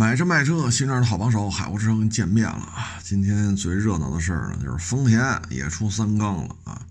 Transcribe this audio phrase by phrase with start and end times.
[0.00, 2.98] 买车卖车，新车的好帮手，海沃之声见面了啊！
[3.02, 6.86] 今天最热闹的事儿呢，就是丰田也出三缸了啊。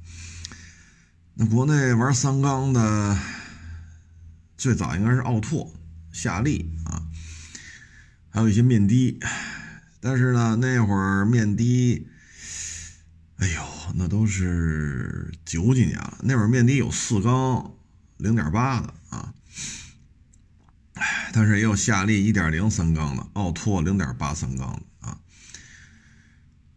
[1.34, 3.18] 那国内玩三缸的，
[4.56, 5.74] 最早应该是奥拓、
[6.12, 7.02] 夏利啊，
[8.30, 9.20] 还有一些面的。
[10.00, 12.08] 但是呢，那会儿面的，
[13.38, 13.64] 哎呦，
[13.96, 16.20] 那都是九几年了。
[16.22, 17.72] 那会儿面的有四缸
[18.18, 19.34] 零点八的啊。
[21.34, 25.18] 但是也有夏利一点零三缸的，奥拓零点八三缸的啊，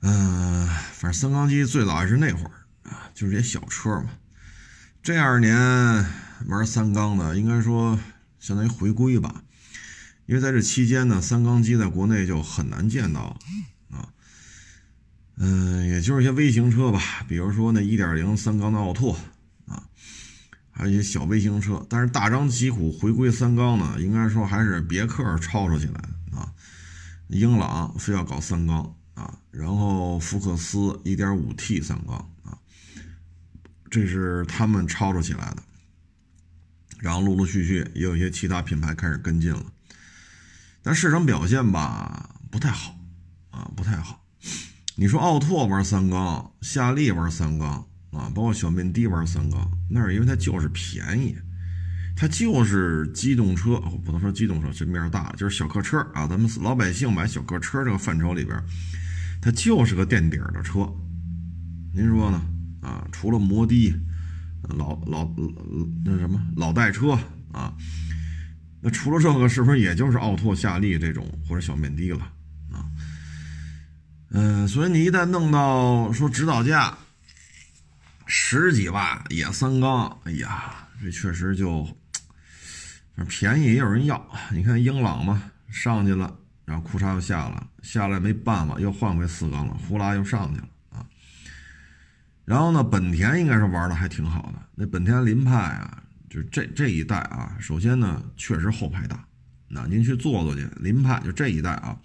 [0.01, 2.53] 嗯，反正三缸机最早还是那会儿
[2.91, 4.11] 啊，就是些小车嘛。
[5.03, 5.57] 这二年
[6.47, 7.99] 玩三缸的，应该说
[8.39, 9.43] 相当于回归吧，
[10.27, 13.39] 因为在这期间呢，三缸机在国内就很难见到
[13.91, 14.09] 啊。
[15.39, 19.19] 嗯，也就是些微型车吧，比如说那一点零三缸的奥拓。
[20.73, 26.01] 还有一些小微型车，但是大张旗鼓回归三缸呢，应该说还是别克抄抄起来
[26.37, 26.53] 啊。
[27.29, 32.59] 英朗非要搞三缸啊，然后福克斯 1.5T 三缸啊，
[33.91, 35.63] 这是他们抄抄起来的。
[36.99, 39.66] 然后陆陆续续也有一些其他品牌开始跟进了，
[40.83, 42.96] 但市场表现吧不太好
[43.51, 44.24] 啊，不太好。
[44.96, 47.87] 你说奥拓玩三缸，夏利玩三缸。
[48.13, 51.35] 啊，包括小面的玩三缸，那是因为它就是便宜，
[52.15, 56.27] 它就是机动车，我不能说机动车，这面大，就是小客车啊。
[56.27, 58.63] 咱们老百姓买小客车这个范畴里边，
[59.40, 60.87] 它就是个垫底的车。
[61.95, 62.43] 您说呢？
[62.83, 63.95] 啊，除了摩的，
[64.77, 65.27] 老老
[66.05, 67.19] 那什么老代车
[67.50, 67.72] 啊，
[68.83, 72.31] 那除了这个，是不是也就是奥拓、夏利这种或者小面的了
[72.71, 72.84] 啊？
[74.33, 76.94] 嗯，所以你一旦弄到说指导价。
[78.55, 81.89] 十几万也三缸，哎呀，这确实就，
[83.27, 84.22] 便宜也有人要。
[84.50, 86.37] 你看英朗嘛，上去了，
[86.67, 91.06] 然后裤衩又下了，下来没办法，又换回四缸了，呼啦又上去了啊。
[92.45, 94.59] 然后呢，本田应该是玩的还挺好的。
[94.75, 99.25] 那本田凌派啊，就这这一代啊，首先呢，确实后排大。
[99.67, 101.99] 那您去坐坐去，凌派就这一代啊，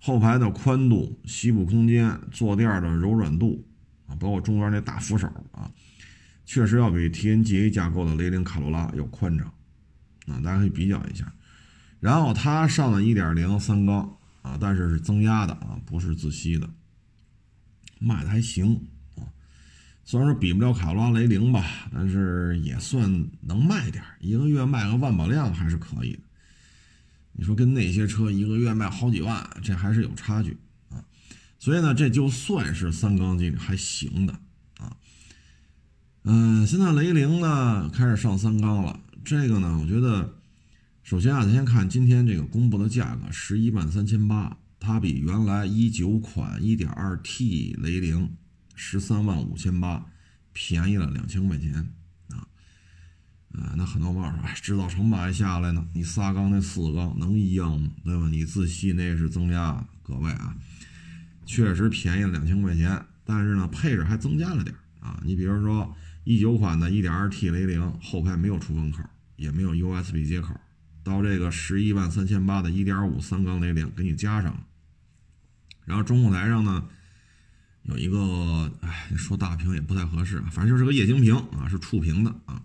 [0.00, 3.64] 后排的宽度、膝部空间、坐垫的柔软度。
[4.08, 5.70] 啊，包括中间那大扶手啊，
[6.44, 9.46] 确实要比 TNGA 架构的雷凌卡罗拉要宽敞
[10.26, 11.32] 啊，大家可以比较一下。
[12.00, 16.68] 然后它上了1.0三缸啊，但是是增压的啊，不是自吸的，
[17.98, 18.74] 卖的还行
[19.16, 19.22] 啊。
[20.04, 26.20] 虽然说比不了卡罗拉雷凌吧，但是也算能卖点一个月卖个万把辆还是可以的。
[27.32, 30.56] 你说跟那些车一个月卖好几万，这还是有差距。
[31.58, 34.32] 所以呢，这就算是三缸机还行的
[34.78, 34.96] 啊。
[36.22, 39.00] 嗯，现在雷凌呢开始上三缸了。
[39.24, 40.36] 这个呢，我觉得，
[41.02, 48.36] 首先啊，咱先看今天这个公布的价格，十一万三千八，它比原来一九款一点二 T 雷凌
[48.74, 50.06] 十三万五千八
[50.52, 51.74] 便宜了两千块钱
[52.28, 52.46] 啊。
[53.52, 57.90] 呃，那很多网友说，哎，制造成本还下来呢，你仨缸那四缸能一样吗？
[58.04, 58.28] 对吧？
[58.28, 60.56] 你自吸那是增压，各位啊。
[61.48, 65.18] 确实便宜了两千块钱，但是呢，配置还增加了点啊。
[65.24, 69.02] 你比如说，一九款的 1.2T 雷凌后排没有出风口，
[69.36, 70.54] 也没有 USB 接口，
[71.02, 74.66] 到这个十一万三千八的1.5三缸雷凌给你加上了。
[75.86, 76.86] 然后中控台上呢，
[77.84, 82.62] 有一个，哎，说大屏也不太合适，反正就是个液晶屏啊，是触屏的啊。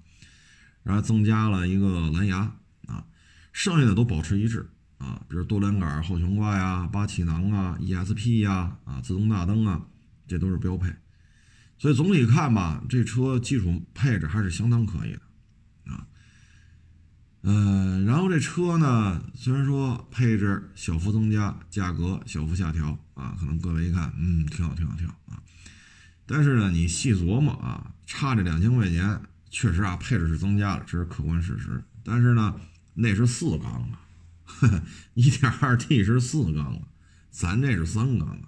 [0.84, 2.40] 然后增加了一个蓝牙
[2.88, 3.06] 啊，
[3.54, 4.68] 剩下的都保持一致。
[5.04, 9.86] 啊，比如多连杆后悬挂呀、八气囊啊、ESP 呀、啊自动大灯啊，
[10.28, 10.90] 这都是标配。
[11.78, 16.08] 所以总体看吧，这车基础配置还是相当可以的啊。
[17.42, 25.44] 嗯，然后这车呢，虽然说配置小幅增加，价格小幅下调啊，可能各位一看，嗯，挺好，挺好，挺好啊。
[26.26, 31.84] 但是呢，你细琢磨啊，差这两千块钱，确实啊，配置是增加了，这是客观事实。
[32.06, 32.56] 但是呢，
[32.94, 34.00] 那是四缸啊。
[35.14, 36.88] 一点二 T 是四缸的，
[37.30, 38.48] 咱这是三缸的，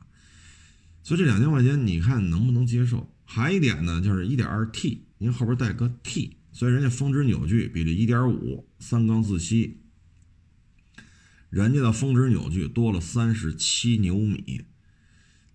[1.04, 3.12] 所以这两千块钱你看能不能接受？
[3.24, 9.82] 还一点呢，就是一点二 T，您后边带个 T，所以人家峰值扭矩比这一点五三缸自吸，
[11.50, 14.64] 人家的峰值扭矩多了三十七牛米。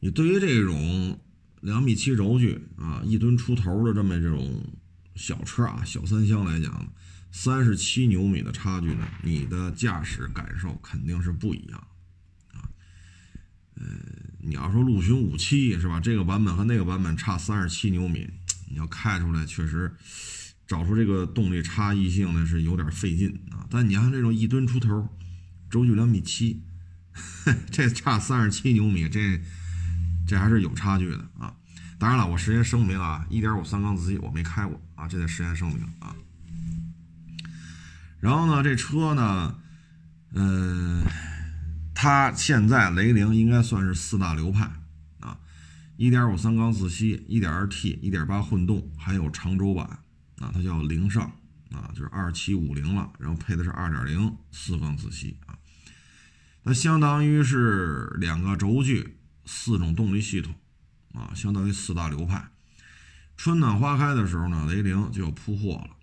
[0.01, 1.21] 你对于这种
[1.61, 4.65] 两米七轴距啊，一吨出头的这么这种
[5.15, 6.93] 小车啊，小三厢来讲。
[7.33, 11.87] 三十七牛米的差距呢，你的驾驶感受肯定是不一样
[12.53, 12.69] 啊。
[13.77, 13.85] 呃，
[14.41, 16.01] 你要说陆巡五七是吧？
[16.01, 18.29] 这个版本和那个版本差三十七牛米，
[18.69, 19.95] 你要开出来确实
[20.67, 23.67] 找出这个动力差异性呢是有点费劲啊。
[23.71, 25.09] 但你像这种一吨出头，
[25.71, 26.63] 轴距两米七，
[27.71, 29.41] 这差三十七牛米，这
[30.27, 31.55] 这还是有差距的啊。
[31.99, 36.15] 当然了，我事先声明啊，一点五三缸自吸我没开过啊，这得事先声明啊。
[38.21, 39.59] 然后呢，这车呢，
[40.35, 41.03] 嗯，
[41.95, 44.71] 它现在雷凌应该算是四大流派
[45.21, 45.39] 啊，
[45.97, 49.87] 一点五三缸自吸、一点二 T、一点八混动，还有长轴版
[50.39, 51.23] 啊，它叫凌尚
[51.73, 55.57] 啊，就是二七五零了，然后配的是二点零四缸自吸啊，
[56.63, 60.55] 它相当于是两个轴距、四种动力系统
[61.15, 62.51] 啊，相当于四大流派。
[63.39, 65.97] 春暖花开的时候呢，雷凌就要铺货了。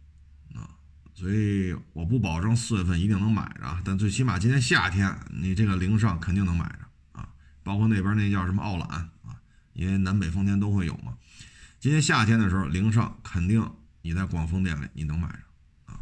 [1.17, 7.27] 所以我不保证四月份一定能买着，但最起码今年夏天你这个零上肯定能买着啊，
[7.63, 8.87] 包括那边那叫什么奥揽
[9.25, 9.41] 啊，
[9.73, 11.17] 因为南北丰田都会有嘛。
[11.79, 13.67] 今年夏天的时候，零上肯定
[14.03, 15.99] 你在广丰店里你能买着啊。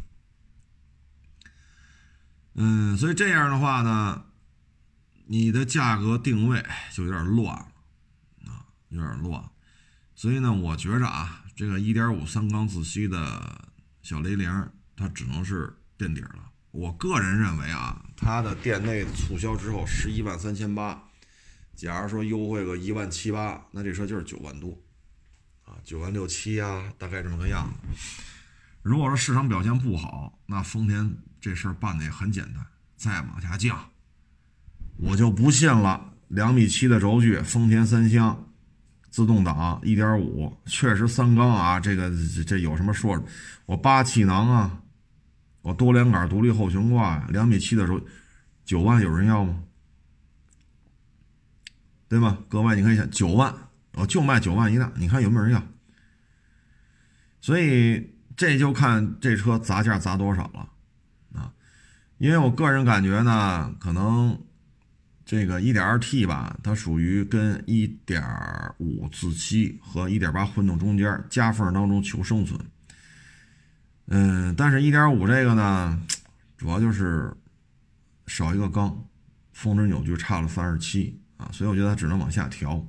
[2.56, 4.26] 嗯，所以这样的话呢，
[5.28, 7.68] 你的价格定位就有点乱了
[8.52, 9.42] 啊，有点乱。
[10.14, 13.70] 所以呢，我觉着啊，这个1.5三缸自吸的
[14.02, 14.68] 小雷凌。
[14.96, 16.50] 它只能是垫底了。
[16.72, 21.02] 我个人认为啊，它的店内促销之后十一万三千八，
[21.74, 24.78] 假如说优惠个一万七八，那这车就是九万多
[25.64, 27.74] 啊，九万六七啊，大概这么个样子。
[28.82, 32.66] 如果说市场表现不好，那丰田这事儿办的也很简单，
[32.96, 33.90] 再往下降。
[34.98, 38.52] 我就不信了，两米七的轴距，丰田三厢，
[39.08, 42.10] 自动挡，一点五，确实三缸啊，这个
[42.46, 43.18] 这有什么说？
[43.64, 44.82] 我八气囊啊。
[45.66, 48.00] 我多连杆独立后悬挂，两米七的时候，
[48.64, 49.64] 九万有人要吗？
[52.06, 52.38] 对吧？
[52.48, 53.52] 各位，你看一下，九万，
[53.94, 55.60] 我就卖九万一辆，你看有没有人要？
[57.40, 60.68] 所以这就看这车砸价砸多少了
[61.34, 61.52] 啊！
[62.18, 64.40] 因为我个人感觉呢，可能
[65.24, 68.22] 这个一点二 T 吧，它属于跟一点
[68.78, 72.56] 五自吸和一点八混动中间夹缝当中求生存。
[74.08, 76.00] 嗯，但是1.5这个呢，
[76.56, 77.32] 主要就是
[78.26, 79.04] 少一个缸，
[79.52, 82.86] 峰值扭矩差了三十七啊，所以我觉得它只能往下调。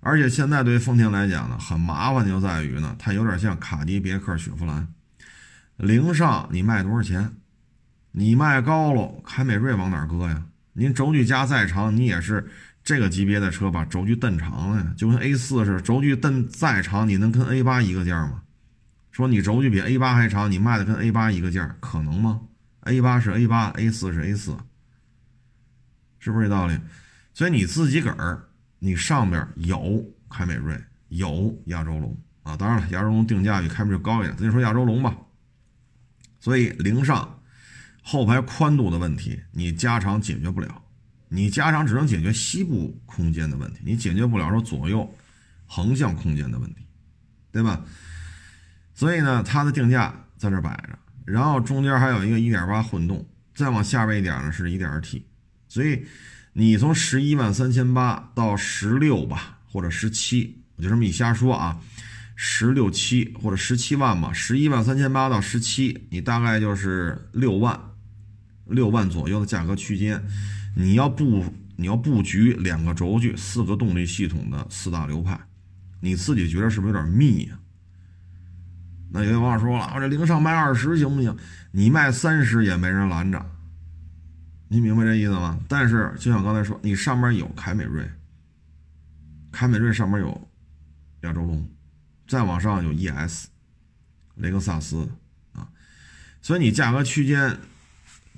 [0.00, 4.88] 而且现在对于丰田来讲呢，很麻烦就在于呢，它有点像卡迪别克雪佛兰，
[5.76, 7.36] 零上你卖多少钱？
[8.10, 10.42] 你卖高了，凯美瑞往哪搁呀？
[10.72, 12.50] 您轴距加再长，你也是
[12.82, 18.42] 这个级别的车把轴距蹬长了呀，就跟 A4 似的，轴距蹬再长，你能跟 A8 一个价吗？
[19.12, 22.40] 说你轴距比 A 八还长，你卖的跟 A 八一个价，可能吗
[22.80, 24.56] ？A 八是 A 八，A 四是 A 四，
[26.18, 26.80] 是不是这道理？
[27.34, 28.48] 所以你自己个儿，
[28.78, 35.14] 你上边有凯美瑞，有亚洲龙啊，当然了，亚洲龙定价比凯美瑞高一点，咱就说亚洲龙吧。
[36.40, 37.38] 所以零上
[38.02, 40.82] 后排宽度的问题，你加长解决不了，
[41.28, 45.14] 你加长只能解决膝部空间的问题，你解决不了说左右
[45.66, 46.86] 横向空间的问题，
[47.52, 47.84] 对吧？
[49.02, 55.26] 所以呢，它的定价在这摆着，然后中间还有一个1.8混动，再往下边一点呢是一点二 T，
[55.66, 56.06] 所以
[56.52, 61.80] 你从十一万三千八到十六吧，或者十七，我就这么一瞎说啊，
[62.36, 67.76] 十六七或者十七万吧，十一万三千八到十七，你大概就是六万，
[68.66, 70.22] 六万左右的价格区间，
[70.76, 75.40] 你要布你要布局两个轴距、四个动力系统的四大流派，
[75.98, 77.58] 你自己觉得是不是有点密呀？
[79.14, 81.36] 那有些网友说了，我这零上卖二十行不行？
[81.70, 83.44] 你卖三十也没人拦着，
[84.68, 85.58] 你明白这意思吗？
[85.68, 88.10] 但是就像刚才说，你上面有凯美瑞，
[89.52, 90.48] 凯美瑞上面有
[91.22, 91.68] 亚洲龙，
[92.26, 93.48] 再往上有 ES，
[94.36, 95.06] 雷克萨斯
[95.52, 95.68] 啊，
[96.40, 97.58] 所以你价格区间，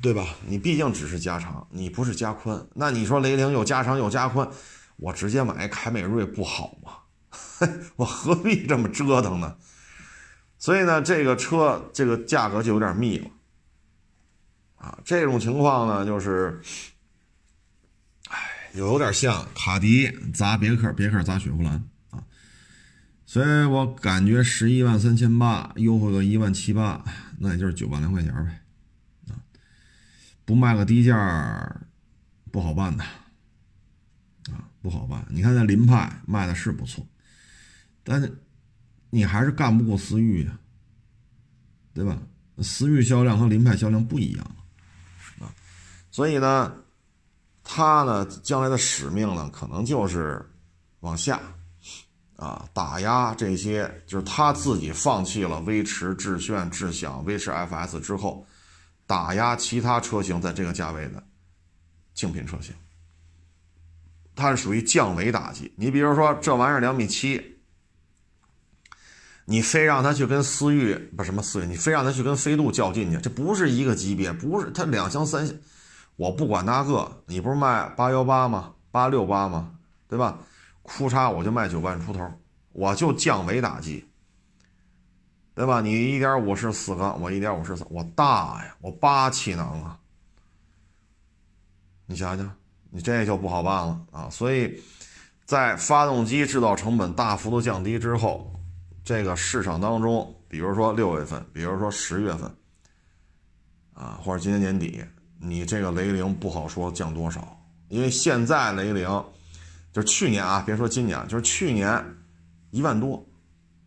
[0.02, 0.26] 对吧？
[0.48, 2.66] 你毕竟只是加长，你不是加宽。
[2.74, 4.48] 那你说雷凌又加长又加宽，
[4.96, 6.92] 我直接买凯美瑞不好吗？
[7.94, 9.56] 我何必这么折腾呢？
[10.64, 13.30] 所以呢，这个车这个价格就有点密了，
[14.76, 16.58] 啊，这种情况呢，就是，
[18.30, 18.38] 哎，
[18.72, 22.24] 有点像卡迪砸别克，别克砸雪佛兰啊，
[23.26, 27.04] 所以我感觉十一万三千八优惠个一万七八，
[27.40, 29.36] 那也就是九万来块钱呗，啊，
[30.46, 31.78] 不卖个低价
[32.50, 33.04] 不好办的，
[34.50, 35.26] 啊，不好办。
[35.28, 37.06] 你看那凌派卖的是不错，
[38.02, 38.40] 但是。
[39.14, 40.58] 你还是干不过思域呀，
[41.94, 42.18] 对吧？
[42.58, 44.44] 思域销量和凌派销量不一样
[45.38, 45.46] 啊，
[46.10, 46.74] 所以呢，
[47.62, 50.44] 他呢将来的使命呢，可能就是
[50.98, 51.40] 往下
[52.36, 58.44] 啊打压这些，就是他自己放弃了威驰、致炫、智享、威驰 FS 之后，
[59.06, 61.22] 打压其他车型在这个价位的
[62.14, 62.74] 竞品车型
[64.34, 65.72] 它是属于降维打击。
[65.76, 67.53] 你比如说这玩意儿两米七，
[69.46, 75.54] 你非让他去跟思域不什么思域，你非让他去跟飞度较劲去，这不是一个级别，不是它两厢三厢，
[76.16, 78.72] 我不管那个，你不是卖八幺八吗？
[78.90, 79.72] 八六八吗？
[80.08, 80.38] 对吧？
[80.82, 82.30] 哭嚓我就卖九万出头，
[82.72, 84.06] 我就降维打击。
[85.54, 85.80] 对吧？
[85.80, 89.98] 你一点五是四缸，我一点五是三，我大呀，我八气囊啊！
[92.06, 92.50] 你想想，
[92.90, 94.28] 你这就不好办了啊！
[94.30, 94.82] 所以，
[95.44, 98.53] 在发动机制造成本大幅度降低之后，
[99.04, 102.50] 这个市场当中，比如说六月份，比如说十月份，
[103.92, 105.04] 啊，或者今年年底，
[105.38, 109.06] 你这个雷凌不好说降多少，因为现在雷凌
[109.92, 112.02] 就是去年啊，别说今年，就是去年
[112.70, 113.22] 一万多，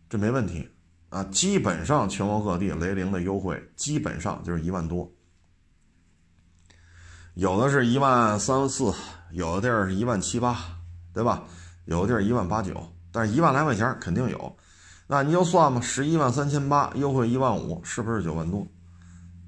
[0.08, 0.68] 这没问题。
[1.10, 5.10] 啊，基本上全国各地雷凌的优惠基本上就是一万多，
[7.32, 8.92] 有的是一万三四，
[9.32, 10.58] 有的地儿是一万七八，
[11.14, 11.44] 对吧？
[11.86, 14.56] 有的地儿一万八九，但是一万来块钱肯定有。
[15.10, 18.66] 那你就算吧，十一万三千八优惠一万五，是不是九万多？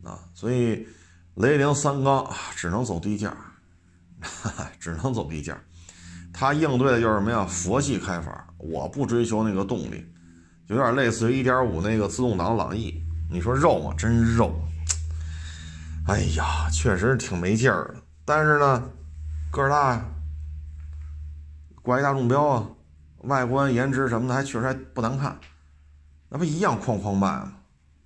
[0.02, 0.88] 啊，所以
[1.34, 2.26] 雷凌三缸
[2.56, 3.36] 只能走低价，
[4.78, 5.56] 只能走低价。
[6.32, 7.44] 它应对的就是什么呀？
[7.44, 10.02] 佛系开法，我不追求那个动力。
[10.68, 13.92] 有点类似于1.5那个自动挡朗逸，你说肉吗？
[13.98, 14.54] 真肉！
[16.06, 17.96] 哎呀，确实挺没劲儿的。
[18.24, 18.90] 但是呢，
[19.50, 20.04] 个儿大呀，
[21.82, 22.66] 挂一大众标啊，
[23.24, 25.36] 外观颜值什么的还确实还不难看，
[26.30, 27.56] 那不一样哐哐卖吗？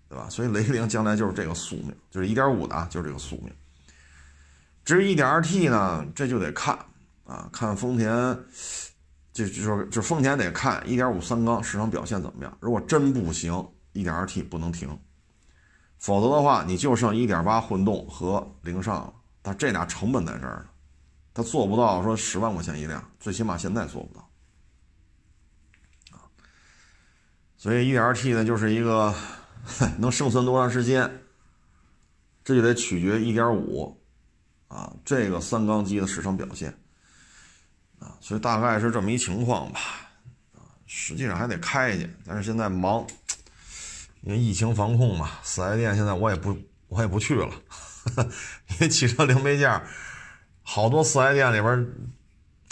[0.09, 0.29] 对吧？
[0.29, 3.55] 所以雷凌将来就是这个宿命，就是1.5的啊，就是这个宿命。
[4.85, 6.77] 至于 1.2T 呢，这就得看
[7.25, 8.39] 啊，看丰田。
[9.33, 12.57] 就就说，就丰田得看1.5三缸市场表现怎么样。
[12.61, 13.53] 如果真不行
[13.93, 14.97] ，1.2T 不能停，
[15.99, 19.13] 否则的话，你就剩1.8混动和凌尚了。
[19.43, 20.67] 但这俩成本在这儿呢，
[21.35, 24.31] 它做不到说十万块钱一辆，最起码现在做不到
[26.13, 26.23] 啊。
[27.65, 29.15] 所以 1.2T 呢，就是一个
[29.97, 31.11] 能生存多长时间，
[32.45, 33.97] 这就得取决1.5
[34.69, 36.77] 啊这个三缸机的市场表现
[37.99, 38.19] 啊。
[38.21, 39.81] 所以大概是这么一情况吧，
[40.53, 43.07] 啊，实际上还得开去，但是现在忙，
[44.21, 46.55] 因为疫情防控嘛，四 S 店现在我也不
[46.89, 47.51] 我也不去了，
[48.73, 49.83] 因为汽车零配件
[50.63, 51.89] 好多四 S 店里边，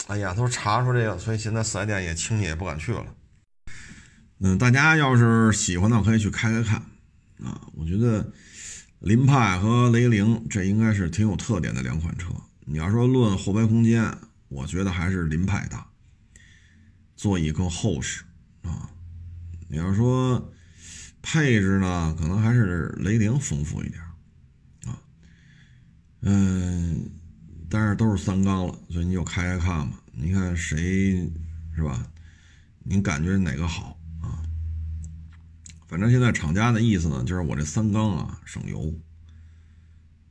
[0.05, 3.03] 哎呀，都查出这个，所以现在四 S 店也轻易也不敢去了。
[4.45, 6.75] 嗯，大家要是喜欢的可以去开开看，
[7.41, 8.31] 啊，我觉得
[8.99, 12.27] 凌派和雷凌这应该是挺有特点的两款车。
[12.65, 14.15] 你要说论后排空间。
[14.49, 15.87] 我觉得还是凌派大，
[17.15, 18.23] 座椅更厚实
[18.61, 18.91] 啊。
[19.67, 20.53] 你要说
[21.23, 23.99] 配置呢，可能还是雷凌丰富一点
[24.85, 25.01] 啊。
[26.21, 27.09] 嗯，
[27.67, 29.99] 但是都是三缸了，所以你就开开看吧。
[30.11, 31.31] 你看谁
[31.75, 32.07] 是吧？
[32.83, 33.97] 你感觉哪个好？
[35.93, 38.91] 反正现在厂家的意思呢，就是我这三缸啊省油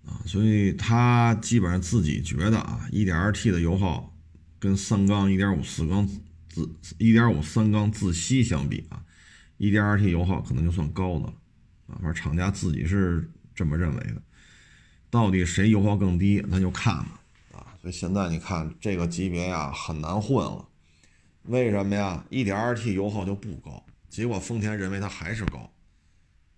[0.04, 4.12] 啊，所以他基本上自己觉得啊，1.2T 的油耗。
[4.58, 6.08] 跟三缸1.5四缸
[6.48, 9.04] 自1.5三缸自吸相比啊
[9.58, 11.34] ，1.2T 油耗可能就算高的了
[11.86, 14.20] 啊，反正厂家自己是这么认为的。
[15.10, 17.20] 到底谁油耗更低，那就看吧
[17.52, 17.78] 啊。
[17.80, 20.66] 所以现在你看这个级别呀很难混了，
[21.44, 25.72] 为什么呀？1.2T 油耗就不高，结果丰田认为它还是高，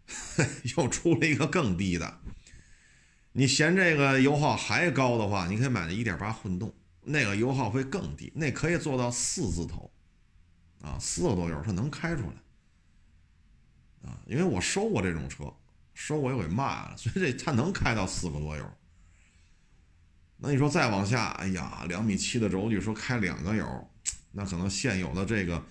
[0.76, 2.20] 又出了一个更低的。
[3.30, 6.74] 你嫌这个油耗还高的话，你可以买那1.8混动。
[7.06, 9.92] 那个油耗会更低，那可以做到四字头，
[10.80, 15.54] 啊，四个多油它能开出来，啊，因为我收过这种车，
[15.92, 18.68] 收过又给卖了，所以这它能开到四个多油。
[20.38, 23.90] 那你说再往下，哎呀，两米七的轴距说开两个油，
[24.32, 25.62] 那可能现有的这个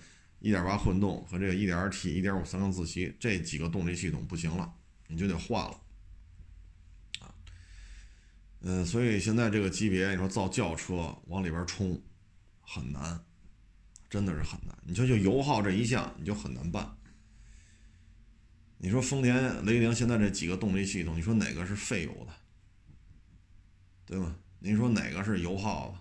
[0.44, 4.70] 1.8混动和这个 1.2T、1.5三缸自吸这几个动力系统不行了，
[5.06, 5.80] 你就得换了。
[8.60, 11.98] 嗯，所以现在这个级别，你说造轿车往里边冲，
[12.60, 13.24] 很难，
[14.10, 14.76] 真的是很难。
[14.84, 16.94] 你说就油耗这一项，你就很难办。
[18.76, 22.32] 你说丰田雷凌现在这几个动力系统，你说哪个是费油的，
[24.04, 24.36] 对吧？
[24.58, 25.98] 您说哪个是油耗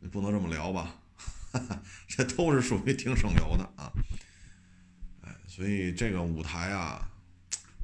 [0.00, 0.08] 的？
[0.08, 0.99] 不能这么聊吧？
[2.08, 3.92] 这都是属于挺省油的啊。
[5.22, 7.10] 哎，所以这个舞台啊，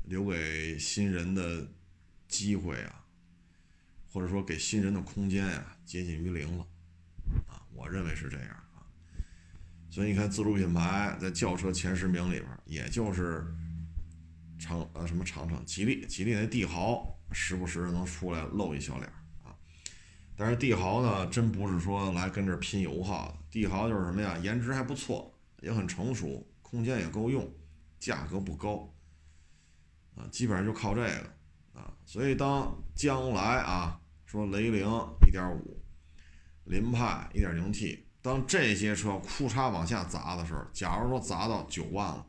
[0.05, 1.69] 留给新人的
[2.29, 3.03] 机会啊。
[4.09, 6.67] 或者说给新人的空间呀接近于零了，
[7.49, 8.81] 啊，我认为是这样啊。
[9.91, 13.45] 所以你看，自主品牌在轿车前十名里边，也就是
[14.59, 19.13] 长呃什么长城、吉利，吉利那帝豪时不时能出来露一小脸。
[20.39, 27.51] 但是帝豪呢，真不是说来跟这拼油耗的，帝豪就是什么呀，颜值还不错，也很成熟，空间也够用，
[27.99, 28.93] 价格不高，
[30.15, 31.33] 啊，基本上就靠这个
[31.73, 31.91] 啊。
[32.05, 34.87] 所以当将来啊，说雷凌
[35.27, 35.83] 一点五，
[36.65, 42.27] 凌派一点零 T，当这些车库嚓往下砸的时候，假如说砸到九万了，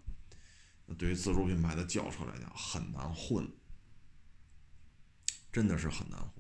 [0.86, 3.46] 那对于自主品牌的轿车来讲很难混，
[5.52, 6.37] 真的是很难混。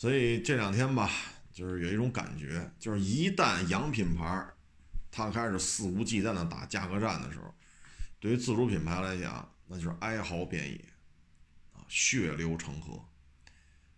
[0.00, 1.10] 所以这两天吧，
[1.52, 4.48] 就是有一种感觉，就是一旦洋品牌
[5.10, 7.54] 它开始肆无忌惮的打价格战的时候，
[8.18, 10.82] 对于自主品牌来讲，那就是哀嚎遍野，
[11.74, 12.98] 啊，血流成河。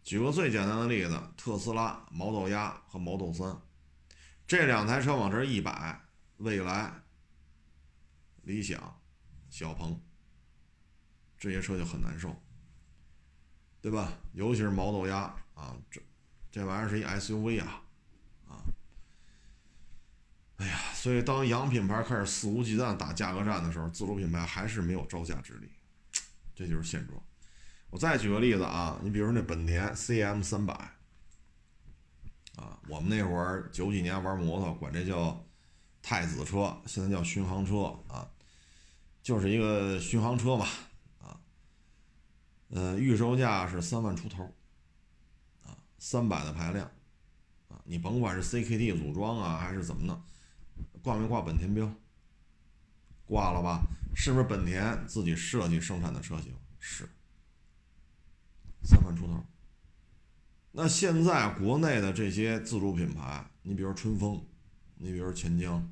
[0.02, 3.56] 举个最简单的例子，特斯拉 Model 3和 Model 3
[4.44, 6.00] 这两台车往这一摆，
[6.38, 6.92] 未来、
[8.42, 9.00] 理想、
[9.48, 10.02] 小鹏
[11.38, 12.34] 这些车就很难受，
[13.80, 14.12] 对吧？
[14.32, 15.30] 尤其是 Model 3。
[15.62, 16.02] 啊，这
[16.50, 17.82] 这玩意儿是一 SUV 啊，
[18.48, 18.58] 啊，
[20.56, 25.70] 哎呀，所以当洋品牌开始肆无忌惮打价格战的时候，自主品牌还是没有招架之力，
[26.52, 27.22] 这就是现状。
[27.90, 30.74] 我再举个例子啊，你比如那本田 CM 三百，
[32.56, 35.46] 啊，我们那会儿九几年玩摩托，管这叫
[36.02, 38.28] 太子车，现在叫巡航车啊，
[39.22, 40.66] 就是一个巡航车嘛，
[41.20, 41.38] 啊，
[42.70, 44.52] 呃，预售价是三万出头。
[46.04, 46.84] 三百的排量，
[47.68, 50.20] 啊，你甭管是 CKD 组装啊，还是怎么弄，
[51.00, 51.88] 挂没挂本田标？
[53.24, 53.86] 挂了吧？
[54.12, 56.52] 是不是本田自己设计生产的车型？
[56.80, 57.08] 是，
[58.82, 59.46] 三万出头。
[60.72, 64.44] 那现在国内的这些自主品牌，你比如春风，
[64.96, 65.88] 你比如钱江，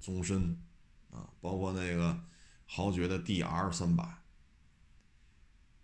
[0.00, 0.58] 宗申，
[1.10, 2.18] 啊，包括那个
[2.64, 4.23] 豪爵的 DR 三百。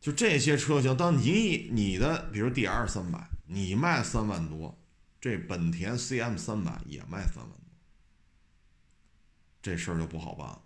[0.00, 4.78] 就这些车型，当你你的比如 D R 三百，你卖三万多，
[5.20, 7.60] 这本田 C M 三百也卖三万多，
[9.60, 10.62] 这事儿就不好办了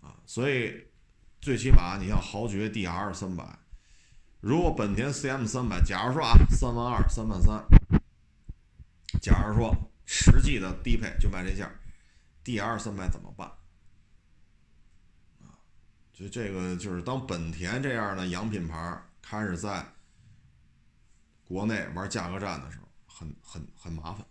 [0.00, 0.16] 啊！
[0.24, 0.86] 所以
[1.42, 3.58] 最起码你像豪爵 D R 三百，
[4.40, 7.62] 如果本田 C M 三百，假如说啊三万二、三万三，
[9.20, 11.70] 假如说实际的低配就卖这价
[12.42, 13.52] ，D R 三百怎么办？
[16.20, 19.82] 就这个，就是当本田这样的洋品牌开始在
[21.48, 24.26] 国内玩价格战的时候，很很很麻烦，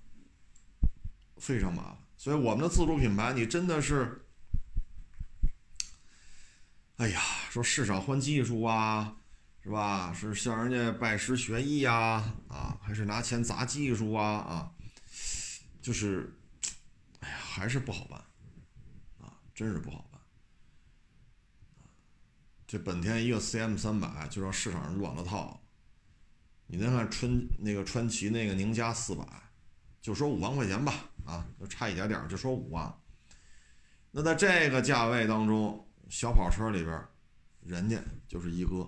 [1.38, 1.97] 非常麻烦。
[2.15, 4.23] 所以我们的自主品牌，你真的是，
[6.97, 9.15] 哎呀，说市场换技术啊，
[9.63, 10.13] 是吧？
[10.13, 14.23] 是向人家拜师学艺呀，啊，还是拿钱砸技术啊？
[14.28, 14.71] 啊，
[15.82, 16.38] 就是，
[17.21, 18.19] 哎呀，还是不好办，
[19.19, 20.08] 啊，真是不好。
[22.69, 25.60] 这本田一个 CM 三百就让市场上乱了套。
[26.67, 29.25] 你再看春那个川崎那个宁家四百，
[29.99, 30.93] 就说五万块钱吧，
[31.25, 32.95] 啊，就差一点点，就说五万。
[34.12, 37.03] 那在这个价位当中，小跑车里边，
[37.62, 38.88] 人家就是一哥，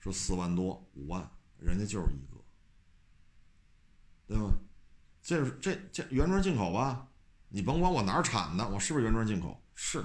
[0.00, 2.44] 说四万多五万，人家就是一哥，
[4.26, 4.52] 对吗？
[5.22, 7.06] 这这这原装进口吧？
[7.48, 9.64] 你甭管我哪儿产的，我是不是原装进口？
[9.76, 10.04] 是。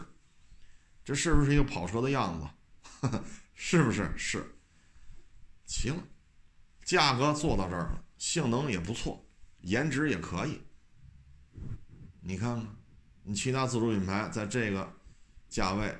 [1.06, 3.20] 这是不是一个跑车的样子？
[3.54, 4.12] 是不是？
[4.18, 4.44] 是。
[5.68, 5.96] 行，
[6.84, 9.24] 价格做到这儿了，性能也不错，
[9.62, 10.60] 颜值也可以。
[12.22, 12.76] 你看看，
[13.24, 14.92] 你其他自主品牌在这个
[15.48, 15.96] 价位，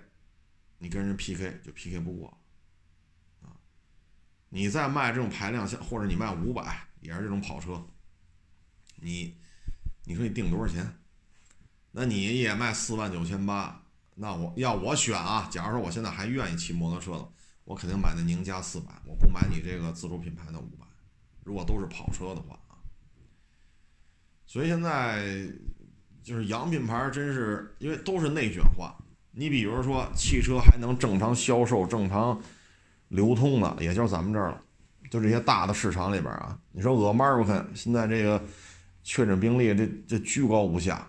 [0.80, 2.28] 你跟人 PK 就 PK 不过。
[3.44, 3.54] 啊，
[4.50, 7.88] 你再卖这种排量像，或者你卖五百，也是这种跑车，
[8.96, 9.38] 你，
[10.04, 11.00] 你说你定多少钱？
[11.92, 13.85] 那你也卖四万九千八。
[14.18, 17.28] 那我要我选啊，假如说我现在还愿意骑摩托车的，
[17.66, 20.86] 我肯定买那宁家四百，我不买你这个自主品牌的五百。
[21.44, 22.80] 如果都是跑车的话啊，
[24.46, 25.48] 所以现在
[26.24, 28.96] 就是洋品牌，真是因为都是内卷化。
[29.32, 32.42] 你比如说汽车还能正常销售、正常
[33.10, 34.62] 流通的，也就是咱们这儿了，
[35.12, 36.58] 就这些大的市场里边啊。
[36.72, 38.42] 你说俄马尔肯现在这个
[39.04, 41.06] 确诊病例这这居高不下。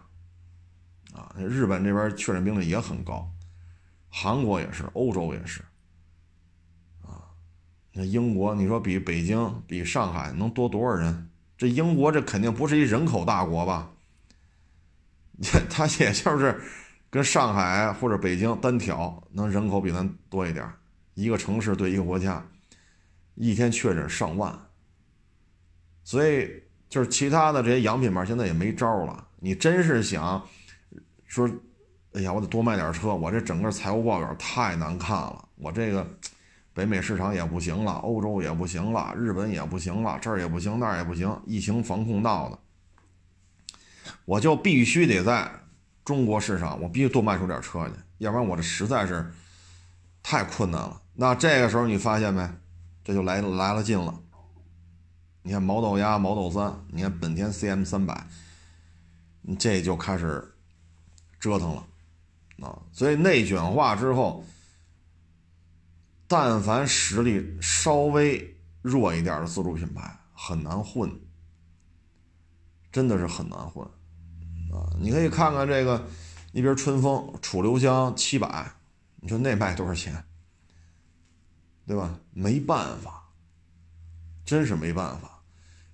[1.16, 3.26] 啊，日本这边确诊病例也很高，
[4.10, 5.62] 韩国也是，欧洲也是，
[7.00, 7.32] 啊，
[7.90, 11.30] 那英国你说比北京、比上海能多多少人？
[11.56, 13.90] 这英国这肯定不是一人口大国吧？
[15.70, 16.60] 它也就是
[17.08, 20.70] 跟上海或者北京单挑，能人口比咱多一点，
[21.14, 22.46] 一个城市对一个国家，
[23.36, 24.54] 一天确诊上万，
[26.04, 30.46] 所以就是其他的这些洋品牌现在也没招了，你真是想。
[31.36, 31.50] 说，
[32.14, 36.06] 哎呀，我得多卖点车，我这整个财务报表太难看了，我这个
[36.72, 42.58] 北美市场也不行了，欧洲也不行了，日本也不行了，这儿也不行，那儿也不行，疫情防控闹的，
[44.24, 45.50] 我就必须得在
[46.04, 49.30] 中国市场，我必须多卖出点车去，要不然我这实在是
[50.22, 51.02] 太困难了。
[51.12, 52.48] 那这个时候你发现没？
[53.04, 54.18] 这就来来了劲了。
[55.42, 58.26] 你看毛豆鸭、毛豆三，你看本田 CM 三百，
[59.58, 60.55] 这就开始
[61.38, 61.86] 折腾了
[62.60, 62.78] 啊！
[62.92, 64.44] 所以内卷化之后。
[66.28, 71.08] 但凡实力稍微弱一点的自主品牌很难混，
[72.90, 73.86] 真的是很难混
[74.72, 74.90] 啊！
[74.98, 76.04] 你可以看看这个，
[76.50, 78.68] 你比如春风、楚留香七百，
[79.20, 80.20] 你说那卖多少钱？
[81.86, 82.18] 对吧？
[82.32, 83.22] 没办法，
[84.44, 85.40] 真是没办法。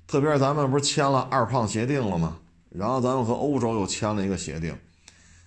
[0.06, 2.38] 特别是咱们不是签了二胖协定了吗？
[2.70, 4.74] 然后咱们和欧洲又签了一个协定，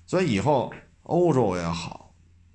[0.06, 2.04] 所以以后欧洲也好。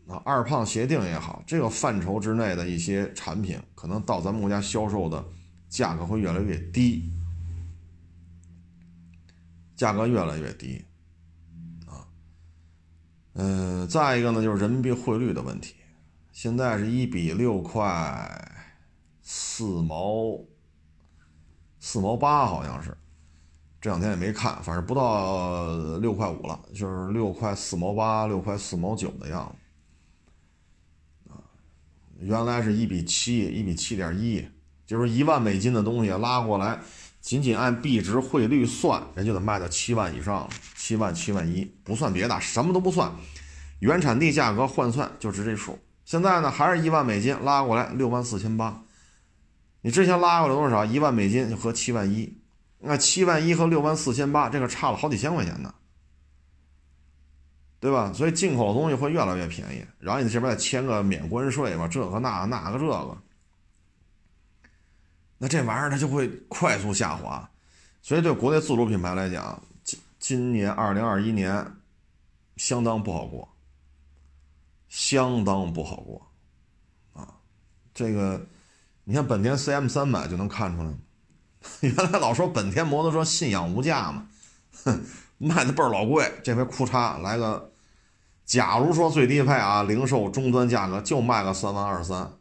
[0.08, 5.24] 啊，二胖协定也好，这个范畴之内的一些产品，可能到咱们国家销售的
[5.68, 7.12] 价格会越来越低，
[9.76, 10.84] 价格越来越低，
[11.86, 12.02] 啊，
[13.34, 15.76] 嗯，再一个呢，就是人民币汇率的问题，
[16.32, 18.66] 现在是一比六块
[19.22, 20.40] 四毛
[21.78, 22.98] 四毛八，好像是，
[23.80, 29.56] 这两天也没看，反正不到六块五了，就是六块四毛八、六块四毛九的样子。
[32.18, 34.46] 原来是一比七，一比七点一，
[34.84, 36.78] 就是一万美金的东西拉过来，
[37.22, 43.10] 仅仅按币值汇率算，人就得卖到七万以上了，七万七万一，不算别的，什么都不算，
[43.78, 45.78] 原产地价格换算就值这数。
[46.04, 48.82] 现在呢，还是一万美金拉过来六万四千八，
[49.80, 50.84] 你之前拉过来多少？
[50.84, 52.39] 一万美金就合七万一，
[52.80, 55.74] 那七万一和六万四千八，这个差了好几千块钱呢。
[57.78, 58.12] 对吧？
[58.12, 63.16] 所以进口的东西会越来越便宜，然后你这边再签个免关税吧，这个那那个这个，
[65.38, 67.50] 那这玩意儿它就会快速下滑。
[68.02, 71.74] 所以对国内自主品牌来讲，今今年二零二一年
[72.58, 73.48] 相当不好过，
[74.90, 76.30] 相当不好过
[77.14, 77.34] 啊！
[77.94, 78.46] 这个
[79.04, 80.92] 你看本田 CM 三百就能看出来，
[81.80, 84.26] 原来老说本田摩托车信仰无价嘛，
[84.84, 85.02] 哼，
[85.38, 87.70] 卖的倍儿老贵，这回库嚓来个。
[88.44, 92.32] 假如说最低配啊，零售终端价格就卖个三万二三，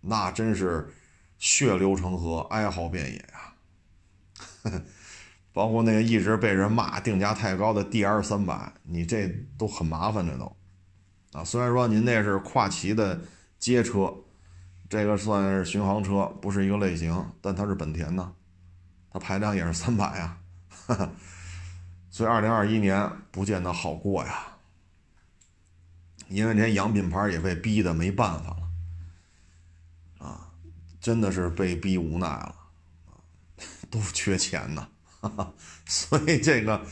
[0.00, 0.88] 那真是
[1.36, 4.80] 血流成河，哀嚎遍野呀！
[5.52, 9.28] 包括那个一直被人骂定价太高的 DR 三百，你这
[9.58, 10.56] 都很麻烦，这都
[11.32, 11.44] 啊。
[11.44, 13.20] 虽然说您那是跨骑的
[13.58, 14.14] 街车，
[14.88, 18.32] 这个算是巡航车，不是一个类型，但它是本田的，
[19.10, 20.38] 它排量也是三百呀，
[22.10, 24.46] 所以二零二一年不见得好过呀。
[26.28, 30.50] 因为连洋品牌也被逼的没办法了，啊，
[31.00, 32.54] 真的是被逼无奈了，
[33.88, 34.88] 都缺钱呢，
[35.86, 36.84] 所以这个，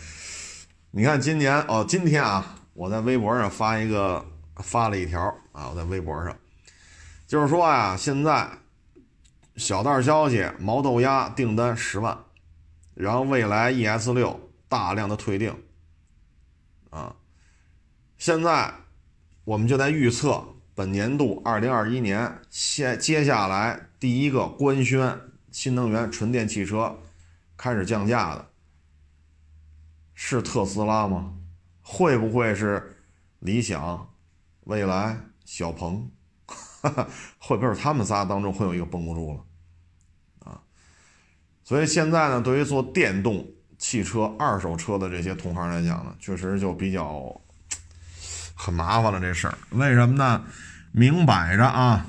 [0.92, 4.24] 你看今年哦，今天啊，我在微博上发一个
[4.58, 6.36] 发了一条啊，我在微博上，
[7.34, 8.48] 就是说呀，现在
[9.56, 12.16] 小道消息，毛豆鸭订单十万，
[12.94, 15.52] 然后未来 ES 六大量的退订，
[16.90, 17.16] 啊，
[18.16, 18.72] 现在。
[19.42, 20.42] 我们就在预测
[20.76, 25.20] 本年度二零二一年现接下来第一个官宣
[25.50, 27.00] 新能源纯电汽车
[27.56, 28.48] 开始降价的
[30.14, 31.34] 是特斯拉吗？
[31.82, 32.96] 会不会是
[33.40, 34.08] 理想、
[34.60, 36.08] 蔚来、小鹏？
[37.38, 40.50] 会不会他们仨当中会有一个绷不住了？
[40.50, 40.60] 啊！
[41.64, 43.46] 所以现在呢，对于做电动
[43.78, 47.40] 汽车二手车的这些同行来讲呢，确实就比较。
[48.56, 50.44] 很麻烦了这事儿，为什么呢？
[50.92, 52.06] 明摆着啊，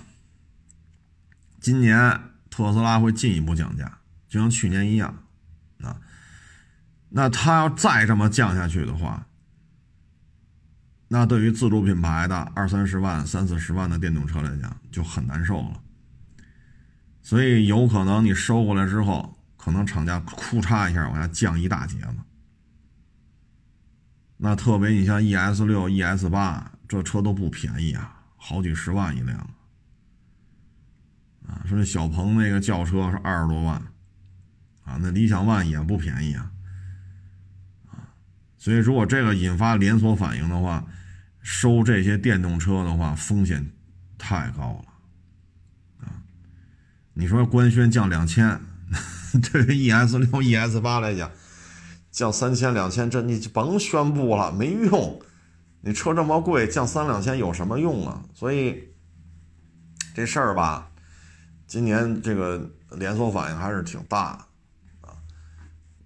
[1.59, 3.97] 今年特斯拉会进一步降价，
[4.29, 5.23] 就像去年一样
[5.81, 5.97] 啊。
[7.09, 9.25] 那他要再这么降下去的话，
[11.07, 15.81] 那对于自主品牌的二三十万、三四十万的电动车来讲就很难受了。
[17.21, 22.15] 所以有可能你收过来之后，可能厂家库嚓一下往下降一大截子。
[24.37, 29.37] 那特别，你像 ES 六、ES 八这车都不便宜啊，好几十万一辆
[31.47, 31.61] 啊。
[31.65, 33.75] 说那小鹏那个轿车是二十多万
[34.83, 36.51] 啊，那理想 ONE 也不便宜啊。
[38.65, 40.83] 所以如果这个引发连锁反应的话，
[41.39, 43.63] 收这些电动车的话风险
[44.17, 46.09] 太高了啊。
[47.13, 48.59] 你说官宣降两千，
[49.53, 51.29] 对于 ES 六、ES 八来讲。
[52.09, 55.21] 降三千两千，这你就甭宣布了，没用。
[55.81, 58.23] 你车这么贵，降三两千有什么用啊？
[58.33, 58.95] 所以
[60.15, 60.89] 这事儿吧，
[61.67, 64.47] 今年这个连锁反应还是挺大
[65.01, 65.13] 啊。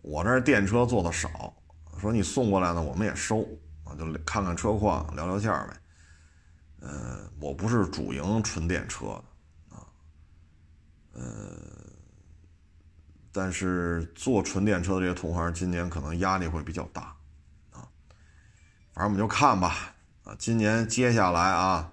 [0.02, 1.56] 我这电车做的少，
[2.00, 3.42] 说你送过来呢，我们也收
[3.84, 5.78] 啊，就看看车况，聊聊天呗。
[6.82, 9.86] 呃，我不是主营纯电车的啊，
[11.14, 11.22] 呃，
[13.32, 17.16] 但是做纯电车的这些同行，今年可能压力会比较大
[17.72, 17.88] 啊。
[18.94, 21.92] 反正我们就看吧啊，今年接下来啊。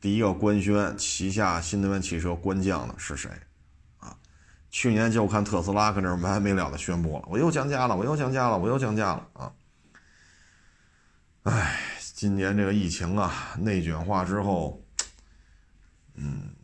[0.00, 3.28] 第一个官宣旗下新能源汽车官降的是谁？
[4.70, 9.52] 去年就看特斯拉跟这没完没了的宣布了，我又降价了，我又降价了，我又降价了啊！
[11.44, 11.80] 哎，
[12.14, 14.84] 今年这个疫情啊，内卷化之后，
[16.14, 16.54] 嗯，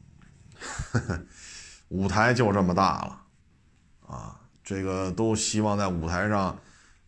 [1.88, 3.20] 舞台就这么大了
[4.06, 4.40] 啊！
[4.62, 6.58] 这个都希望在舞台上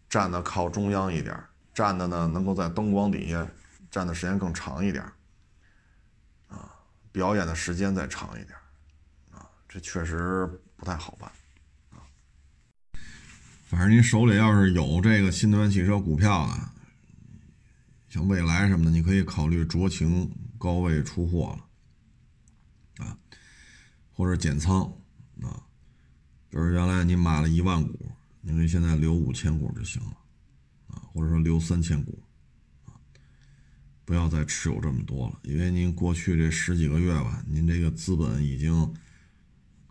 [0.09, 1.39] 站的靠中央一点，
[1.75, 3.47] 站的呢能够在灯光底下
[3.91, 5.05] 站的时间更长一点
[6.49, 6.73] 啊。
[7.13, 8.57] 表演的时间再长一点，
[9.33, 11.31] 啊，这确实不太好办，
[11.91, 12.05] 啊。
[13.67, 16.71] 反正您手里要是有这个新能源汽车股票的，
[18.09, 21.59] 像蔚来什么的，你可以考虑酌情高位出货
[22.99, 23.19] 了，啊，
[24.13, 24.83] 或者减仓，
[25.43, 25.63] 啊，
[26.49, 28.11] 比如原来你买了一万股，
[28.41, 30.17] 你可以现在留五千股就行了，
[30.89, 32.23] 啊，或者说留三千股。
[34.05, 38.95] 不要再持有这么多了，因为您过去这十几个月吧，您这个资本已经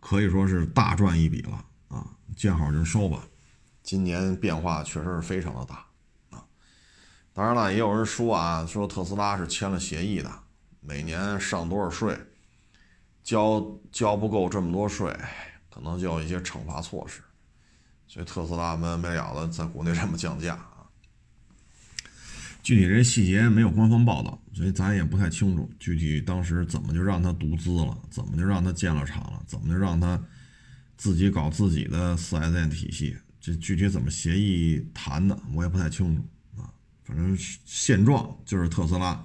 [0.07, 2.05] 可以说是大赚一笔了啊！
[2.37, 3.23] 见好就收吧。
[3.81, 5.83] 今年变化确实是非常的大
[6.29, 6.45] 啊。
[7.33, 10.31] 当然了，也有人说啊，说特斯拉是签了协议的，
[10.79, 12.15] 每年上多少税，
[13.23, 15.11] 交交不够这么多税，
[15.73, 17.23] 可能就要一些惩罚措施。
[18.05, 20.63] 所以特斯拉没完没了的在国内这么降价。
[22.65, 30.19] 具体这细节没有官方报道，所以咱也不太清楚具体当时怎么就让他独资了，怎么就让他建了厂了，怎么就让他
[30.97, 36.27] 自己搞自己的四 S 店体系，这具体怎么协议谈的，我也不太清楚
[36.59, 36.65] 啊。
[37.03, 39.23] 反正现状就是特斯拉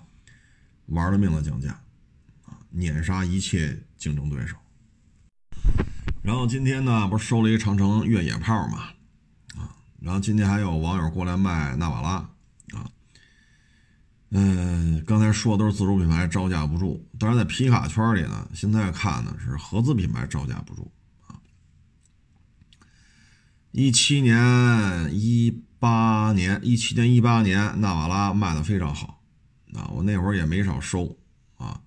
[0.89, 1.71] 玩了命的降价
[2.45, 4.55] 啊，碾杀一切竞争对手。
[6.21, 8.83] 然后今天呢，不是收了一个长城越野炮嘛，
[9.57, 12.29] 啊，然后今天还有网友过来卖纳瓦拉。
[14.33, 20.89] 嗯，刚才说的都是自主品牌招架不住，当然在皮卡圈里呢，现在看呢是合资品牌招架不住
[21.27, 21.35] 啊。
[23.73, 29.21] 一七年、一八年、一七年、一八年，纳瓦拉卖的非常好
[29.75, 31.19] 啊，我那会儿也没少收
[31.57, 31.81] 啊，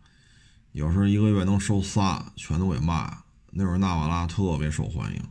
[0.73, 3.23] 有时候一个月能收仨，全都给卖了。
[3.51, 5.21] 那会儿纳瓦拉特别受欢迎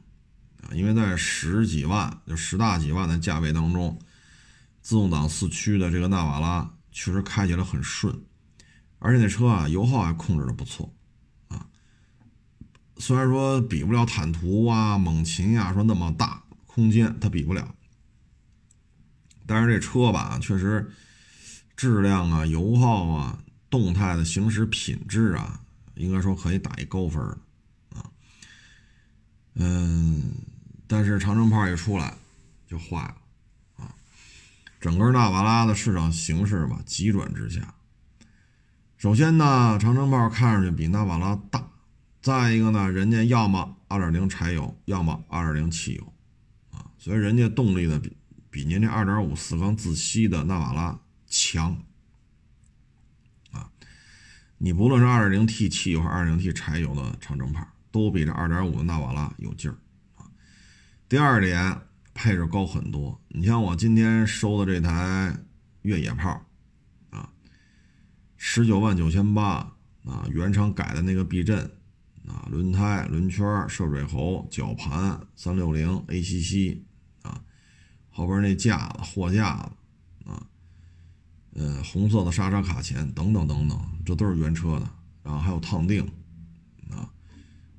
[0.63, 3.99] 啊，因为在十几万就十大几万的价位当中，
[4.81, 6.71] 自动挡四驱的这个纳瓦拉。
[6.93, 8.23] 确实开起来很顺，
[8.99, 10.95] 而且那车啊油耗还控制的不错，
[11.49, 11.67] 啊，
[12.99, 17.75] 虽然说比不了坦途啊、猛禽呀说那么大空间，它比不了，
[19.47, 20.93] 但是这车吧确实
[21.75, 25.63] 质量啊、油耗啊、动态的行驶品质啊，
[25.95, 27.23] 应该说可以打一高分
[27.95, 28.11] 啊，
[29.55, 30.35] 嗯，
[30.87, 32.15] 但是长城炮一出来
[32.69, 33.17] 就坏了。
[34.83, 37.73] 整个纳瓦拉的市场形势吧，急转直下。
[38.97, 41.61] 首先呢，长城炮看上去比纳瓦拉大；
[42.21, 46.13] 再一个呢，人家要么2.0柴油，要么2.0汽油，
[46.73, 48.17] 啊，所以人家动力呢比
[48.51, 51.81] 比您这2.5四缸自吸的纳瓦拉强，
[53.53, 53.71] 啊，
[54.59, 59.79] 你不论是 2.0T 汽油还是 2.0T 柴油的长城炮，都比这2.5的纳瓦拉有劲儿，
[60.17, 60.27] 啊。
[61.09, 61.83] 第二点。
[62.15, 65.35] 配置高很多，你像我今天收的这台
[65.83, 66.45] 越野炮，
[67.11, 67.33] 啊，
[68.37, 71.59] 十九万九千八啊，原厂改的那个避震，
[72.27, 76.79] 啊，轮胎、轮圈、涉水喉、绞盘、三六零 ACC，
[77.23, 77.43] 啊，
[78.11, 80.47] 后边那架子、货架子，啊，
[81.55, 84.89] 呃，红色的刹车卡钳等等等等，这都是原车的，
[85.23, 86.05] 然后还有烫定，
[86.91, 87.11] 啊，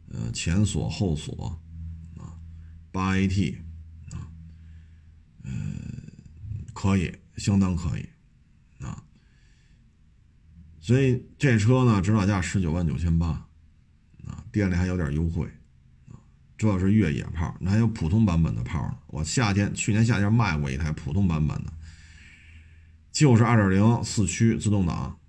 [0.09, 1.61] 呃，前锁后锁，
[2.17, 2.33] 啊，
[2.91, 3.57] 八 AT。
[5.43, 6.11] 嗯，
[6.73, 8.09] 可以，相当可以，
[8.83, 9.03] 啊，
[10.79, 13.27] 所以这车呢，指导价十九万九千八，
[14.25, 15.45] 啊，店里还有点优惠，
[16.07, 16.15] 啊，
[16.57, 18.97] 这是越野炮，那还有普通版本的炮呢。
[19.07, 21.73] 我夏天去年夏天卖过一台普通版本的，
[23.11, 25.19] 就是二点零四驱自动挡，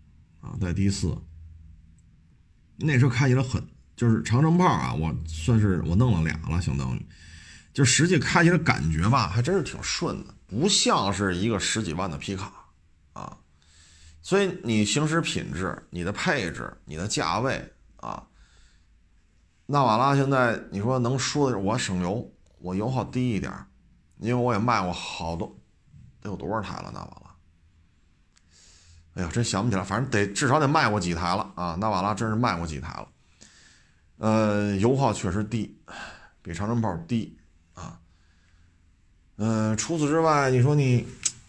[0.41, 1.17] 啊，带低四，
[2.77, 3.63] 那车开起来很，
[3.97, 7.07] 就是长城炮啊，我算是我弄了俩了，相当于。
[7.75, 12.51] 就实际开起来感觉吧，还真是挺顺的，不像是一个十几万的皮卡
[13.13, 13.37] 啊。
[14.23, 18.27] 所以你行驶品质、你的配置、你的价位啊，
[19.67, 23.53] 纳瓦拉现在你说能说的是我省油，我油耗低一点，
[24.19, 25.55] 因为我也卖过好多，
[26.21, 27.35] 得有多少台了纳瓦拉？
[29.15, 31.77] 哎呀，真想不起来，反正得至少得卖过几台了啊！
[31.81, 33.09] 纳瓦拉真是卖过几台了。
[34.19, 35.77] 呃，油耗确实低，
[36.41, 37.37] 比长城炮低。
[39.37, 41.05] 嗯，除此之外，你说你，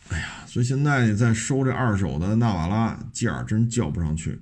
[0.10, 4.40] 哎呀，所以现在你再收这二手的纳瓦拉价真叫不上去。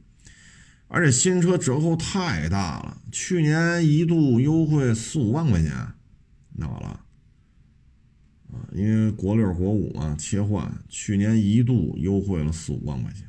[0.87, 5.71] 而且新车折扣太大了，去年一度优惠四五万块钱，
[6.53, 6.87] 纳瓦拉
[8.55, 13.27] 啊，因为国六国五嘛切换，去年一度优惠了四五万块钱，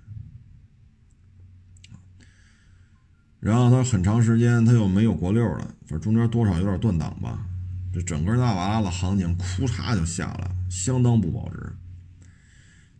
[3.40, 7.46] 然后它很长时间它又没有国六了，反正中间多少有点断档吧，
[7.94, 11.72] 这整个纳瓦拉的行情哭嚓就下来了，相当不保值。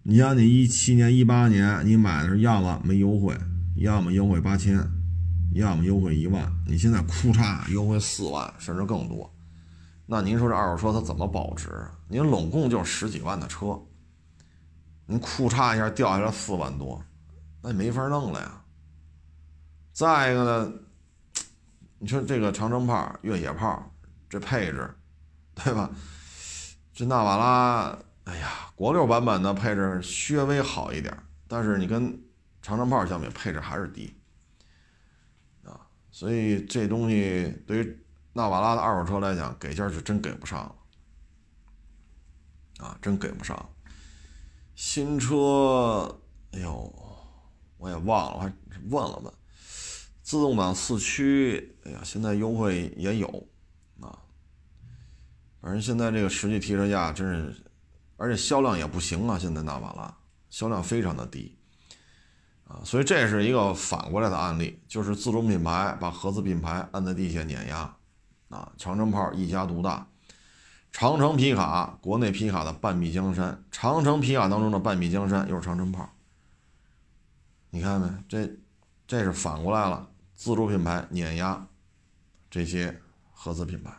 [0.05, 3.37] 你像你一七年、一八年你买的是要么没优惠。
[3.77, 4.79] 要么优惠八千，
[5.53, 6.49] 要么优惠一万。
[6.65, 9.29] 你现在哭嚓优惠四万，甚至更多。
[10.07, 11.69] 那您说这二手车它怎么保值？
[12.07, 13.83] 您拢共就十几万的车，
[15.07, 17.03] 您哭嚓一下掉下来四万多，
[17.61, 18.63] 那也没法弄了呀。
[19.93, 20.73] 再一个呢，
[21.99, 23.93] 你说这个长城炮、越野炮
[24.35, 24.93] 这配置，
[25.55, 25.89] 对吧？
[26.93, 31.17] 这纳瓦拉，哎呀，国六版本的配置稍微好一点，
[31.47, 32.21] 但是你跟。
[32.67, 34.11] 长城炮相比配置还是低，
[35.65, 35.79] 啊，
[36.11, 40.75] 所以这东西对于纳瓦拉的二手车来讲，给价是真给不上，
[42.79, 43.69] 啊，真给不上。
[44.75, 46.19] 新车，
[46.53, 46.91] 哎呦，
[47.77, 48.51] 我也忘了，我还
[48.89, 49.31] 问了问，
[50.23, 53.47] 自动挡四驱，哎呀，现在优惠也有，
[55.65, 57.65] 反正现在这个实际提车价真是，
[58.19, 60.15] 而且销量也不行啊，现在纳瓦拉
[60.51, 61.57] 销量非常的低。
[62.65, 67.97] 啊，所以这是一个反过来的案例，就是自主品牌把合资品牌按在地下碾压，
[68.51, 70.07] 啊，长城炮一家独大，
[70.93, 76.07] 长城皮卡国内皮卡的半壁江山，长城皮卡当中的半壁江山又是长城炮，
[77.71, 78.07] 你看没？
[78.29, 78.55] 这
[79.07, 81.67] 这是反过来了，自主品牌碾压
[82.51, 83.01] 这些
[83.33, 83.91] 合资品牌，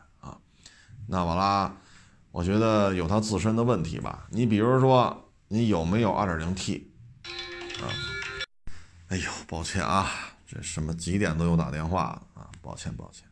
[1.08, 1.76] 纳瓦拉，
[2.32, 6.84] 我觉得有它自身的问题吧，你比如说你有没有 2.0T
[7.82, 7.86] 啊？
[9.10, 10.10] 哎呦，抱歉啊，
[10.48, 13.28] 这什么几点都有打电话啊，抱歉抱歉。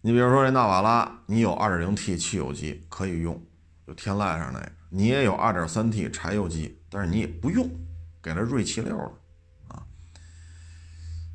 [0.00, 3.40] 你比如说这纳瓦拉，你有 2.0T 汽油机可以用，
[3.86, 7.68] 就天籁上那个，你也有 2.3T 柴油机，但是你也不用，
[8.22, 9.12] 给了锐气六了
[9.68, 9.84] 啊。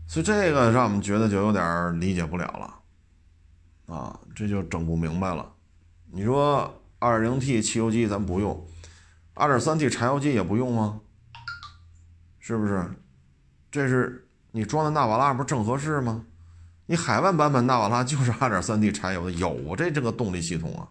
[0.08, 2.80] 所以这个让我们觉得就有点理解不了了
[3.88, 5.54] 啊，这就整不明白了。
[6.12, 8.68] 你说 2.0T 汽油机咱不用
[9.36, 11.02] ，2.3T 柴油机也不用吗？
[12.40, 12.84] 是不是？
[13.72, 16.26] 这是你装的纳瓦拉不是正合适吗？
[16.86, 20.88] 你海外版本纳瓦拉就是 2.3T 柴油的，有这这个动力系统啊。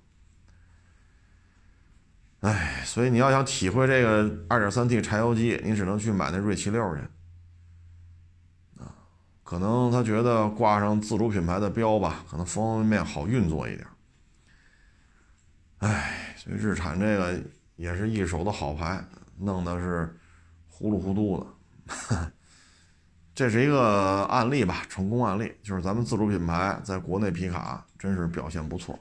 [2.41, 7.01] 哎，所以你要想体会这个 2.3T 柴油机，你只能去买那锐气六去。
[9.55, 13.87] 可能他觉得挂上自主品牌的标吧，可能方方面面好运作一点。
[15.79, 17.41] 哎，所以日产这个
[17.77, 19.01] 也是一手的好牌，
[19.39, 20.19] 弄的是
[20.69, 22.33] 糊里糊涂的。
[23.33, 28.99] 这是一个案例吧，成功案例，就是咱们自主品牌在国内皮卡真是表现不错。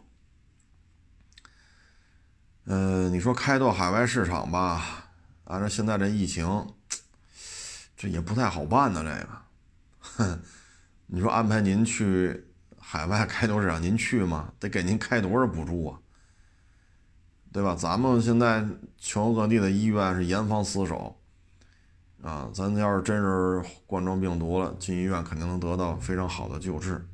[2.65, 5.09] 嗯，你说开拓海外市场吧，
[5.45, 6.67] 按照现在这疫情，
[7.97, 9.03] 这也不太好办呢。
[9.03, 9.42] 这个，
[10.17, 10.39] 哼
[11.07, 12.45] 你说安排您去
[12.77, 14.51] 海外开拓市场，您去吗？
[14.59, 15.99] 得给您开多少补助啊？
[17.51, 17.75] 对吧？
[17.75, 18.65] 咱们现在
[18.97, 21.19] 全国各地的医院是严防死守。
[22.23, 27.05] 啊，咱要是真是冠状病毒了，进医院肯定能得到非常好的救治，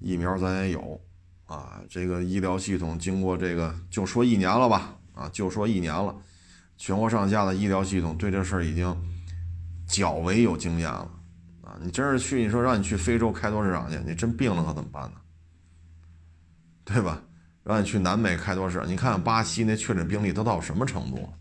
[0.00, 0.98] 疫苗咱也有，
[1.44, 6.16] 啊，这个医疗系统经过这个就说一年了吧，啊，就说一年了，
[6.78, 8.96] 全国上下的医疗系统对这事儿已经
[9.86, 11.10] 较为有经验了，
[11.82, 15.16] 你真是去，你说让你去非洲开拓市场去，你真病了可怎么办呢？
[16.84, 17.22] 对吧？
[17.62, 21.32] 让你去南美开拓市场，你看看巴西那确诊病例都到什么程度？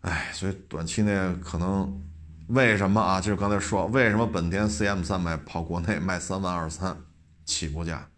[0.00, 2.02] 哎，所以短期内可能
[2.48, 3.20] 为什么啊？
[3.20, 6.96] 就是刚才说，为什么本田 CM 三百跑国内卖三万二三
[7.44, 8.08] 起步价？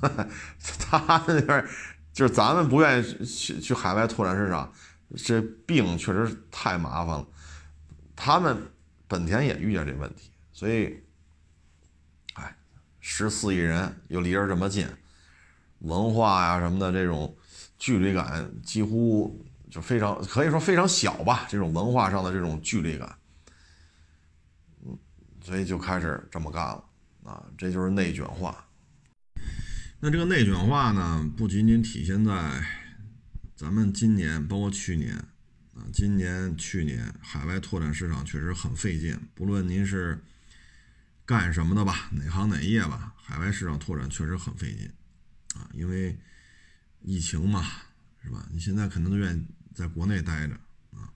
[0.78, 1.64] 他那边
[2.12, 4.72] 就是咱们不愿意去去海外拓展市场，
[5.16, 7.26] 这病确实太麻烦了。
[8.14, 8.56] 他们
[9.08, 11.02] 本田也遇见这问题，所以，
[12.34, 12.56] 哎，
[13.00, 14.86] 十四亿人又离着这么近，
[15.80, 17.36] 文化呀什么的这种
[17.76, 19.44] 距离感几乎。
[19.70, 23.18] 就非常可以说非常小吧，这种文化上的这种距离感，
[24.82, 24.98] 嗯，
[25.42, 26.82] 所以就开始这么干了
[27.22, 28.66] 啊，这就是内卷化。
[30.00, 32.64] 那这个内卷化呢，不仅仅体现在
[33.54, 35.22] 咱们今年，包括去年
[35.78, 39.16] 啊，今年、去年海外拓展市场确实很费劲。
[39.34, 40.18] 不论您是
[41.24, 44.90] 干什么的吧，哪行哪业吧，海外市场拓展确实很费劲
[45.54, 46.18] 啊，因为
[47.00, 47.64] 疫情嘛，
[48.24, 48.48] 是吧？
[48.50, 50.54] 你现在可能都愿意在国内待着
[50.90, 51.12] 啊。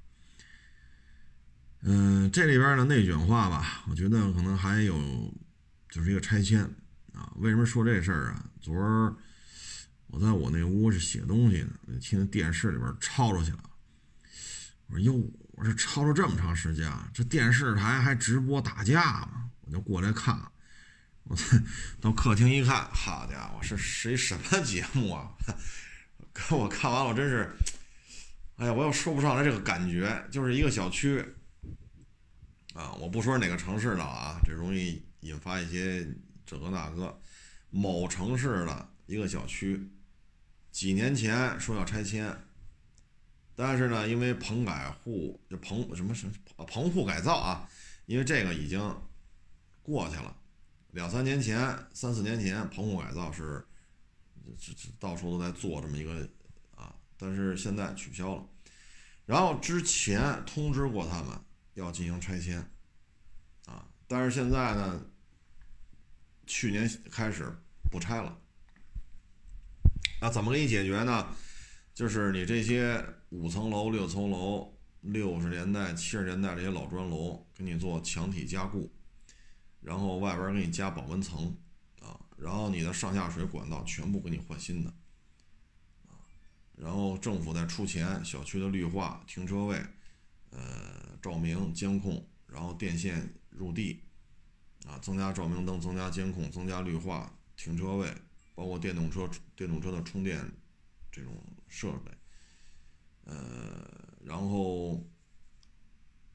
[1.81, 5.35] 嗯，这里边的内卷化吧，我觉得可能还有
[5.91, 6.63] 就是一个拆迁。
[7.13, 8.47] 啊，为什么说这事儿啊？
[8.61, 9.15] 昨儿
[10.07, 13.59] 我在我那屋是写东西呢，听电视里边吵吵去了。
[14.93, 19.51] 我说哟，我这吵了这么长时间，这电视台还直播打架吗？
[19.63, 20.39] 我就过来看，
[21.25, 21.35] 我
[21.99, 25.33] 到客厅一看，好家伙，是是一什么节目啊？
[26.35, 27.51] 可我看完了我真是，
[28.57, 31.25] 哎呀，我又说不上来这个感觉，就是一个小区
[32.75, 36.07] 啊，我不说哪个城市了啊，这容易引发一些。
[36.45, 37.19] 这个那个，
[37.71, 39.89] 某城市的一个小区，
[40.71, 42.37] 几年前说要拆迁，
[43.65, 47.71] 但是呢，因为棚改户就棚什么什么棚户改造啊，
[48.07, 48.81] 因为这个已经
[49.85, 50.37] 过去了，
[50.91, 51.57] 两三年前、
[51.95, 53.65] 三四年前棚户改造是
[54.59, 56.29] 这这到处都在做这么一个
[56.75, 58.45] 啊，但是现在取消了，
[59.27, 61.39] 然后之前通知过他们
[61.75, 62.59] 要进行拆迁
[63.67, 65.07] 啊，但是现在呢。
[66.45, 67.51] 去年开始
[67.89, 68.37] 不拆了，
[70.21, 71.29] 那怎么给你解决呢？
[71.95, 73.03] 就是你这些
[73.33, 74.71] 五层楼、六层楼、
[75.01, 78.93] 六十年代、七十年代这些老砖楼，给你做墙体加固，
[79.81, 81.57] 然后外边给你加保温层
[82.03, 84.91] 啊，然后你的上下水管道全部给你换新的
[86.07, 86.21] 啊，
[86.77, 89.83] 然后政府再出钱，小区的绿化、停车位、
[90.51, 94.03] 呃照明、监控，然后电线入地。
[94.87, 98.13] 啊，增加照明灯，增加监控，增加绿化，停车位，
[98.53, 100.45] 包括电动车、电动车的充电
[101.11, 101.33] 这种
[101.69, 102.11] 设备，
[103.25, 103.87] 呃，
[104.25, 105.05] 然后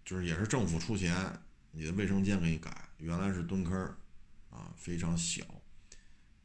[0.05, 1.15] 就是也是政府出钱，
[1.71, 3.75] 你的卫生间给你改，原来是蹲坑，
[4.49, 5.43] 啊，非常小，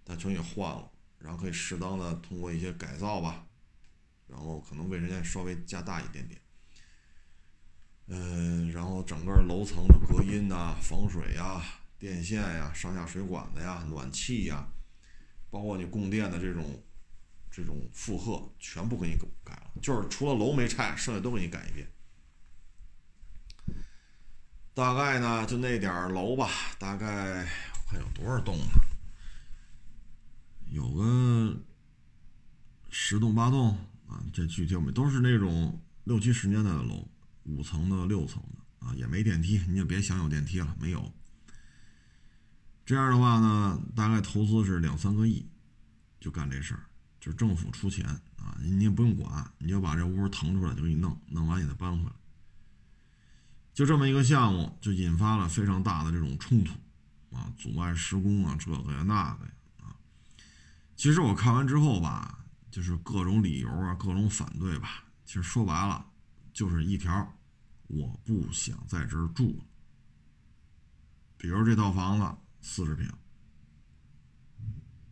[0.05, 3.47] 它全给换了，然后可以适当的通过一些改造吧，
[4.26, 6.40] 然后可能卫生间稍微加大一点点，
[8.07, 11.62] 嗯，然后整个楼层的隔音呐，防水呀。
[11.99, 14.66] 电线呀，上下水管子呀，暖气呀，
[15.51, 16.82] 包括你供电的这种
[17.53, 19.70] 这种负荷，全部给你改了。
[19.82, 21.86] 就是除了楼没拆，剩下都给你改一遍。
[24.74, 26.48] 大概呢，就那点楼吧，
[26.78, 28.64] 大概我看有多少栋呢？
[30.70, 31.55] 有个
[32.88, 33.76] 十栋八栋
[34.09, 37.07] 啊，这具体我们都是那种六七十年代的楼，
[37.42, 41.12] 五层的、六层的啊，也没电梯，你就别想有电梯了，没有。
[42.86, 45.46] 这样的话呢，大概投资是两三个亿，
[46.18, 46.86] 就干这事儿，
[47.23, 48.05] 就是政府出钱
[48.37, 52.12] 啊，你也不用管，你就把这屋腾出来就给你弄，弄完你再搬回来。
[53.73, 56.73] 就这么一个项目，就引发了非常大的这种冲突
[57.31, 59.95] 啊，阻碍施工啊，这个呀那个呀啊。
[60.97, 66.05] 其实我看完之后吧，就是各种理由啊，各种反对吧，其实说白了
[66.53, 67.33] 就是一条，
[67.87, 69.62] 我不想在这儿住。
[71.37, 72.37] 比如这套房子。
[72.64, 73.12] 四十平，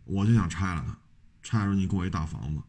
[0.05, 0.97] 我就想拆了它，
[1.43, 2.63] 拆了你给我一大房子。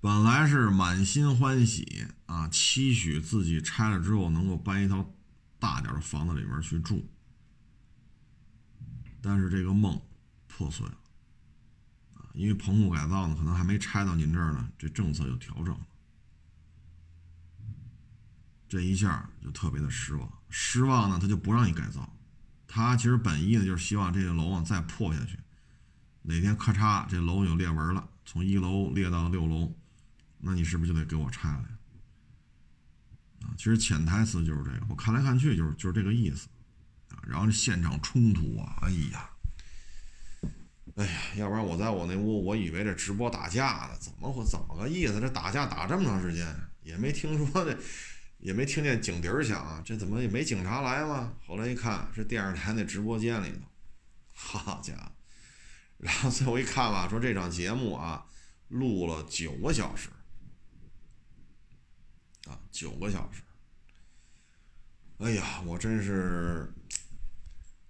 [0.00, 5.14] 本来是满心欢喜啊，期许自己拆了之后能够搬一套
[5.58, 7.08] 大点的房子里边去住，
[9.22, 9.98] 但是这个梦
[10.46, 10.98] 破碎了
[12.12, 15.86] 啊，因为棚户改造呢，可能还没拆到您这儿呢，这政策就调整了。
[18.68, 22.14] 这一下就特别的失望，失望呢，他就不让你改造，
[22.66, 25.38] 他其实本意呢就是希望这个楼啊再破下去，
[26.26, 29.72] 哪天咔嚓这楼有裂纹了，从一楼裂到六楼，
[30.38, 31.68] 那你是不是就得给我拆了呀？
[33.42, 36.48] 啊，其实潜台词就是这个，我看来看去就是就是这个意思
[37.10, 37.22] 啊。
[37.26, 39.30] 然后现场冲突啊，哎呀，
[40.96, 45.20] 哎呀，要不然我在我那屋，我以为这直播打架呢，怎么会怎么个意思？
[45.20, 46.46] 这打架打这么长时间，
[46.82, 47.78] 也没听说这。
[48.40, 51.32] 也没听见警笛响，这怎么也没警察来吗？
[51.46, 53.60] 后来一看是电视台那直播间里头，
[54.34, 55.12] 好家伙！
[56.04, 58.26] 然后最后一看吧，说这场节目啊，
[58.68, 60.10] 录了九个小时，
[62.46, 63.40] 啊，九个小时。
[65.16, 66.70] 哎呀，我真是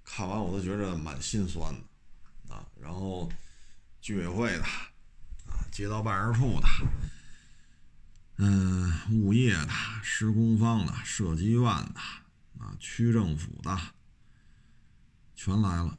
[0.05, 2.65] 看完我都觉着蛮心酸的啊。
[2.81, 3.29] 然后
[4.01, 6.69] 居委会的啊，街道办事处的。
[8.37, 9.69] 嗯，物业的、
[10.05, 12.01] 施工方的、设计院的
[12.61, 13.77] 啊，区政府的
[15.35, 15.99] 全来了，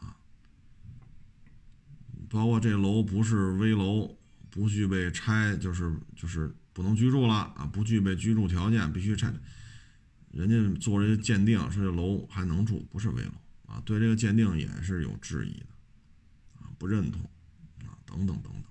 [0.00, 0.16] 啊，
[2.28, 4.16] 包括这楼不是危楼，
[4.50, 9.32] 不具备拆，就是就是不能居住了啊，不具备居住条件，必须拆。
[10.30, 13.32] 人家做这个鉴定，说这楼还能住，不是危楼
[13.66, 15.66] 啊，对这个鉴定也是有质疑的，
[16.60, 17.22] 啊，不认同，
[17.86, 18.62] 啊，等等等等。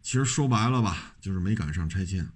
[0.00, 2.26] 其实说白了吧，就是没赶上拆迁，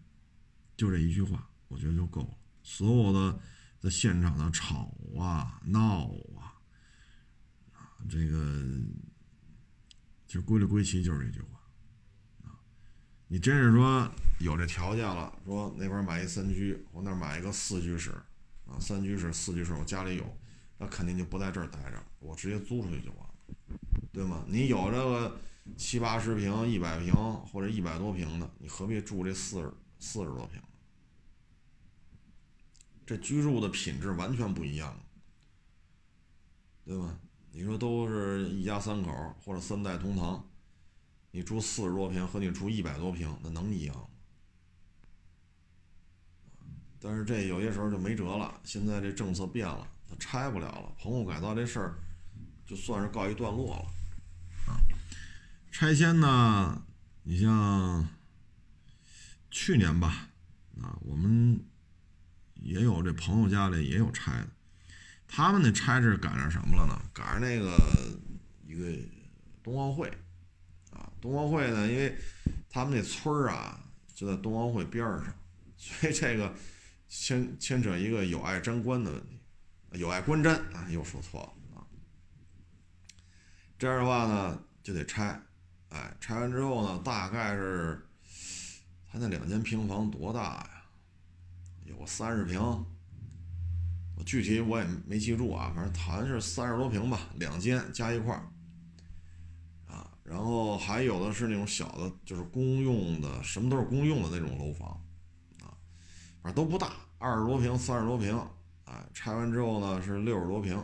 [0.76, 2.30] 就这一句话，我觉得就够了。
[2.62, 3.38] 所有的
[3.78, 6.06] 在现场的吵啊、闹
[6.36, 6.58] 啊，
[7.72, 8.64] 啊，这个
[10.28, 11.58] 就归了归齐就是这句话，
[12.44, 12.54] 啊，
[13.26, 14.08] 你真是说
[14.38, 18.12] 有这条件了，说那边买一三居，我那买一个四居室，
[18.66, 20.38] 啊，三居室、四居室我家里有，
[20.78, 23.34] 那肯定就不在这儿待着，我直接租出去就完了，
[24.12, 24.44] 对吗？
[24.46, 25.40] 你有这个。
[25.76, 30.58] 七八十平、一百平或者一百多平的，你何必住这四十四十多平？
[33.04, 34.98] 这居住的品质完全不一样，
[36.86, 37.18] 对吧？
[37.52, 40.44] 你说都是一家三口或者三代同堂，
[41.30, 44.04] 你住四十多平和你住一百多平，那能一样吗？
[47.00, 48.60] 但是这有些时候就没辙了。
[48.64, 50.92] 现在这政策变了，它拆不了了。
[50.98, 51.94] 棚户改造这事儿，
[52.66, 53.86] 就算是告一段落了，
[54.66, 54.82] 啊。
[55.70, 56.84] 拆迁呢？
[57.22, 58.08] 你像
[59.50, 60.28] 去年吧，
[60.82, 61.64] 啊，我们
[62.54, 64.48] 也有这朋友家里也有拆的，
[65.28, 66.98] 他们那拆是赶上什么了呢？
[67.12, 67.76] 赶上那个
[68.66, 68.98] 一个
[69.62, 70.08] 冬奥会，
[70.90, 72.16] 啊，冬奥会呢，因为
[72.70, 73.78] 他们那村啊
[74.14, 75.26] 就在冬奥会边上，
[75.76, 76.52] 所以这个
[77.06, 79.38] 牵牵扯一个有碍沾观的问题，
[79.92, 81.86] 有碍观瞻啊，又说错了啊，
[83.78, 85.40] 这样的话呢就得拆。
[85.90, 88.06] 哎，拆完之后呢，大概是
[89.10, 90.70] 他那两间平房多大呀？
[91.86, 92.60] 有个三十平，
[94.24, 98.42] 具体我也没记住啊，反正好像是三十多平吧，两间加一块儿
[99.92, 100.10] 啊。
[100.24, 104.88] 然后还有的是那种小的，就是公用的，什么都是公用的那种楼房
[105.62, 105.72] 啊，
[106.42, 108.38] 反正都不大，二十多平、三十多平。
[108.84, 110.82] 哎，拆完之后呢是六十多平，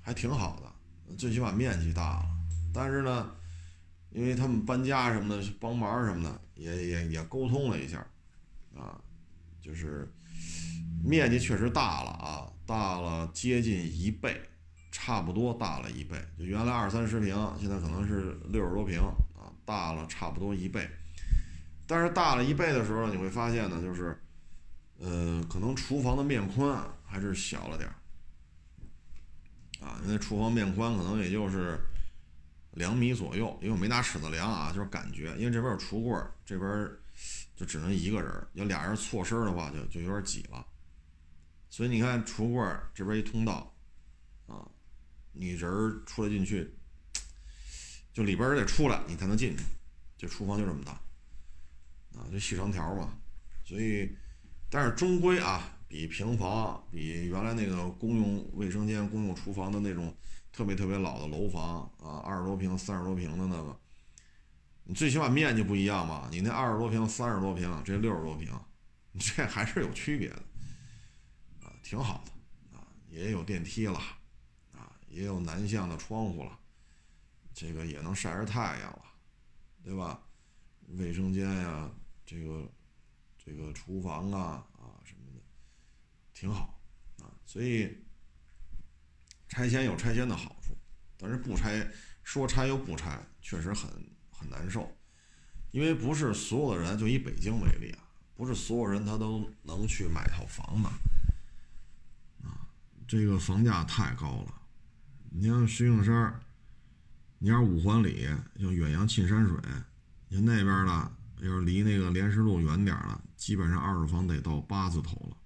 [0.00, 2.26] 还挺好的，最起码面积大了，
[2.72, 3.32] 但是呢。
[4.12, 7.98] 因为他们搬家什么的，帮忙什么的，也也也沟通了一下，
[8.74, 8.98] 啊，
[9.60, 10.10] 就是
[11.06, 14.40] 面积确实大了啊，大了接近一倍，
[14.90, 16.16] 差不多大了一倍。
[16.38, 18.98] 就原来二三十平，现在可能是六十多平
[19.34, 20.88] 啊，大了差不多一倍。
[21.86, 24.20] 但是大了一倍的时候，你会发现呢，就是，
[24.98, 27.94] 呃，可能厨房的面宽还是小了点儿，
[29.86, 31.78] 啊，因为厨房面宽可能也就是。
[32.76, 36.90] 两米左右，因为我没拿尺子量啊，就是感觉，因为这边有橱柜，这边
[37.56, 40.62] 就只能一个人，要俩人错身的话，就就有点挤了。
[41.76, 42.64] 所以你看，橱柜
[42.94, 43.70] 这边一通道，
[44.46, 44.66] 啊，
[45.32, 45.60] 你人
[46.06, 46.74] 出来进去，
[48.14, 49.62] 就里边得出来，你才能进去。
[50.16, 50.92] 这厨房就这么大，
[52.18, 53.12] 啊，就细长条嘛。
[53.62, 54.10] 所以，
[54.70, 60.16] 但是终归啊，比平房，比原来那个公用卫生间、公用厨房的那种。
[60.50, 63.78] 特别特别老的楼房啊，二十多平、三十多平的那个，
[64.84, 66.26] 你最起码面积不一样嘛。
[66.32, 68.50] 你那二十多平、三十多平，这六十多平，
[69.20, 70.42] 这还是有区别的，
[71.88, 73.96] 挺好的啊，也有电梯了
[74.72, 76.58] 啊，也有南向的窗户了，
[77.54, 79.04] 这个也能晒着太阳了，
[79.84, 80.20] 对吧？
[80.98, 81.88] 卫生间呀，
[82.24, 82.68] 这个
[83.38, 85.40] 这个厨房啊啊什么的，
[86.34, 86.76] 挺好
[87.20, 87.96] 啊，所以。
[89.48, 90.76] 拆迁有拆迁的好处，
[91.16, 91.88] 但是不拆，
[92.24, 93.88] 说拆又不拆，确实很
[94.28, 94.92] 很难受。
[95.70, 100.88] 因为不是所有的人，就以北京为例啊，不是所有人他都能去买套房子，
[103.06, 104.54] 这个房价太高了。
[105.30, 106.40] 你像石景山，
[107.38, 108.26] 你像五环里，
[108.58, 109.56] 像远洋沁山水，
[110.28, 115.36] 你那边呢，要是离那个莲石路远点了，基本上二手房得到八字头了。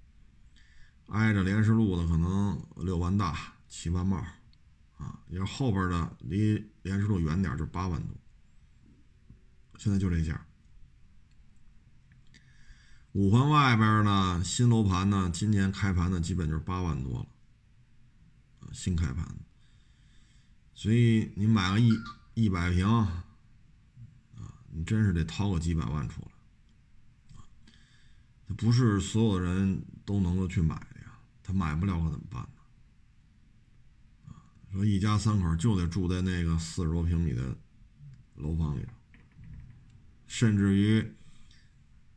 [1.07, 3.55] 挨着莲石路的可能六万大。
[3.73, 4.17] 七万帽，
[4.99, 8.17] 啊，要后边的离莲石路远点就八万多，
[9.79, 10.45] 现在就这价。
[13.13, 17.27] 五环外边呢，新楼盘呢，今年开盘的基本就是八万多了，
[18.73, 19.27] 新开盘。
[20.75, 21.91] 所以你买个一
[22.35, 23.25] 一百平，啊，
[24.71, 26.29] 你真是得掏个几百万出来，
[28.57, 32.49] 不是所有人都能够去买的呀，他买不了可怎么办呢？
[34.73, 37.57] 说一家三口就得住在那个四十多平米的
[38.37, 38.87] 楼房里，
[40.27, 41.13] 甚至于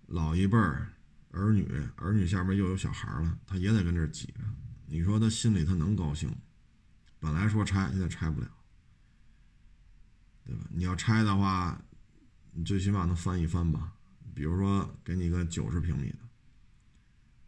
[0.06, 0.94] 老一辈儿
[1.32, 4.42] 儿女，儿女下边又有小孩了，他也得跟这挤着。
[4.94, 6.32] 你说他心里他能高兴
[7.20, 8.48] 本来说拆，现在拆不了，
[10.46, 10.64] 对吧？
[10.70, 11.82] 你要拆的话，
[12.52, 13.92] 你最起码能翻一翻吧。
[14.36, 16.20] 比如说给你个九十平米的，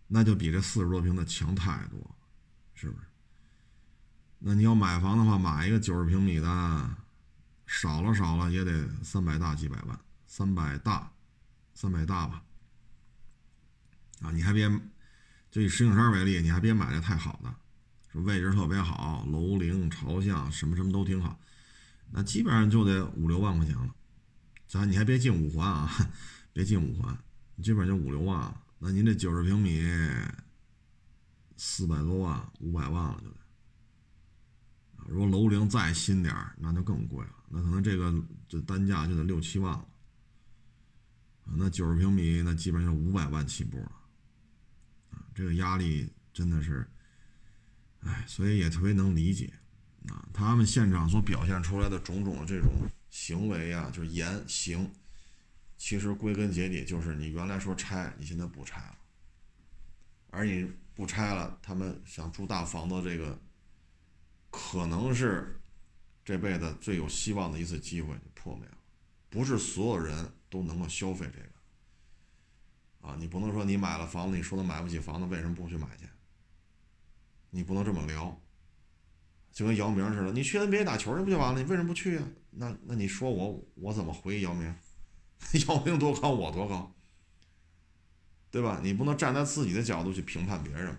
[0.07, 2.15] 那就比这四十多平的强太多，
[2.73, 3.05] 是不是？
[4.39, 6.97] 那你要买房的话，买一个九十平米的，
[7.67, 11.11] 少了少了也得三百大几百万，三百大，
[11.75, 12.43] 三百大吧。
[14.21, 14.67] 啊，你还别，
[15.55, 17.55] 就以石景山为例，你还别买那太好的，
[18.11, 21.39] 说位置特别好，楼龄、朝向什么什么都挺好，
[22.11, 23.95] 那基本上就得五六万块钱了。
[24.67, 25.89] 咱你还别进五环啊，
[26.51, 27.17] 别进五环，
[27.63, 28.61] 基本上就五六万了。
[28.79, 29.81] 那您这九十平米，
[31.55, 33.37] 四百多万、五百万了就得。
[35.07, 38.13] 如果楼龄再新点，那就更贵了，那可能这个
[38.49, 39.85] 这单价就得六七万了。
[41.45, 43.91] 那九十平米，那基本上就五百万起步了。
[45.35, 46.87] 这个压力真的是，
[47.99, 49.51] 哎，所以也特别能理解，
[50.07, 52.71] 啊，他们现场所表现出来的种种的这种
[53.09, 54.89] 行为啊，就是言行，
[55.77, 58.97] 其实归根结底就是你原来说拆，你现在不拆了，
[60.29, 63.37] 而你不拆了，他们想住大房子，这个
[64.49, 65.59] 可能是
[66.23, 68.77] 这辈子最有希望的一次机会就破灭了，
[69.29, 71.54] 不是所有人都能够消费这个。
[73.05, 76.05] 啊，你不能说你买了房子，你说他买不起房子，为什么不去买去？
[77.51, 78.41] 你不能这么聊，
[79.51, 81.61] 就跟姚明似的，你去 NBA 打球去不就完了？
[81.61, 82.27] 你为什么不去啊？
[82.51, 84.75] 那那你说我我怎么回姚明？
[85.67, 86.93] 姚明多高，我多高，
[88.49, 88.79] 对吧？
[88.83, 90.95] 你不能站在自己的角度去评判别人。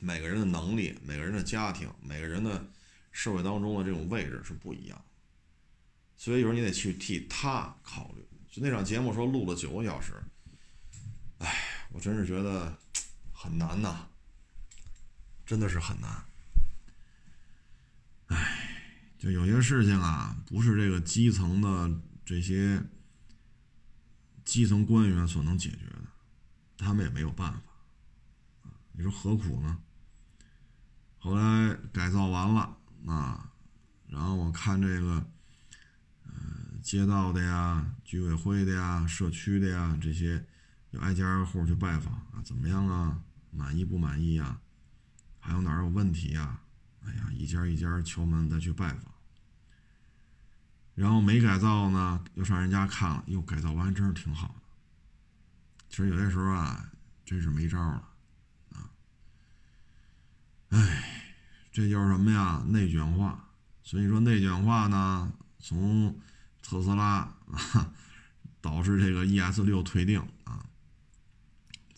[0.00, 2.66] 每个人的能力、每个人的家庭、每个人的
[3.12, 5.04] 社会当中的这种位置是不一样，
[6.16, 8.26] 所以有时候你得去替他考虑。
[8.50, 10.14] 就那场节目说录了九个小时。
[11.42, 12.78] 哎，我真是觉得
[13.32, 14.06] 很难呐，
[15.44, 16.24] 真的是很难。
[18.28, 22.80] 哎，就有些事情啊，不是这个基层的这些
[24.44, 26.04] 基层官员所能解决的，
[26.78, 27.60] 他们也没有办法。
[28.92, 29.80] 你说何苦呢？
[31.18, 32.76] 后来改造完了
[33.08, 33.50] 啊，
[34.06, 35.28] 然后我看这个，
[36.24, 36.32] 呃，
[36.80, 40.46] 街道的呀、居委会的呀、社区的呀这些。
[40.92, 43.18] 就挨家挨户去拜访啊，怎么样啊？
[43.50, 44.60] 满意不满意呀？
[45.40, 46.60] 还有哪儿有问题呀？
[47.04, 49.12] 哎呀，一家一家敲门再去拜访。
[50.94, 54.54] 然后没改造呢，又上人家看了，又改造完真是挺好的。
[55.88, 56.90] 其实有些时候啊，
[57.24, 58.08] 真是没招了
[58.72, 58.90] 啊。
[60.68, 61.32] 哎，
[61.72, 62.62] 这就是什么呀？
[62.68, 63.48] 内卷化。
[63.82, 66.20] 所以说内卷化呢，从
[66.62, 67.92] 特斯拉啊，
[68.60, 70.22] 导致这个 ES 六退订。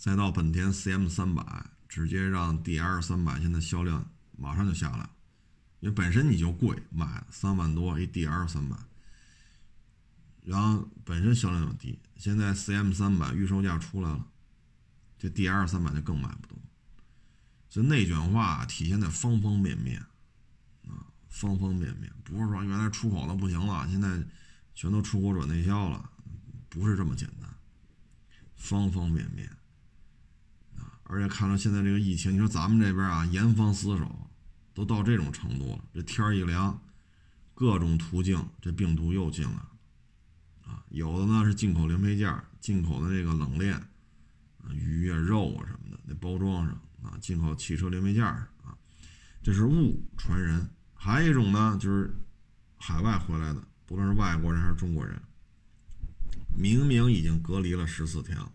[0.05, 5.09] 再到本田 CM 三百，直接让 DL 三百现在销量马上就下来，
[5.81, 8.77] 因为本身你就贵，卖三万多一 DL 三百，
[10.43, 14.27] 然后本身销量就低，现在 CM 三百预售价出来了，
[15.19, 16.59] 这 DL 三百就更卖不动，
[17.71, 20.01] 所以内卷化体现在方方面面，
[20.87, 24.23] 啊，方方面面，不是说原来出口的不行了，现在
[24.75, 26.11] 全都出口转内销了，
[26.69, 27.49] 不是这么简单，
[28.55, 29.51] 方方面面。
[31.05, 34.31] 而且看到现在这个疫情，你说咱们这边啊，严防死守，
[34.73, 35.85] 都到这种程度了。
[35.93, 36.83] 这天一凉，
[37.55, 39.69] 各种途径，这病毒又进来了
[40.67, 40.83] 啊！
[40.89, 48.75] 有的呢是进口零配件，进口的这个冷链啊，鱼啊、肉啊什么的，那包装上啊，进口汽车零配件啊，
[49.43, 50.69] 这是物传人。
[50.95, 52.17] 还有一种呢，就是
[52.79, 55.21] 海外回来的，不论是外国人还是中国人，
[56.57, 58.51] 明明已经隔离了十四天了。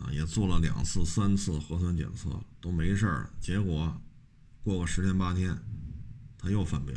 [0.00, 2.30] 啊，也做了两次、三次核酸检测
[2.60, 4.00] 都没事儿，结果
[4.62, 5.56] 过个十天八天，
[6.38, 6.94] 他又犯病，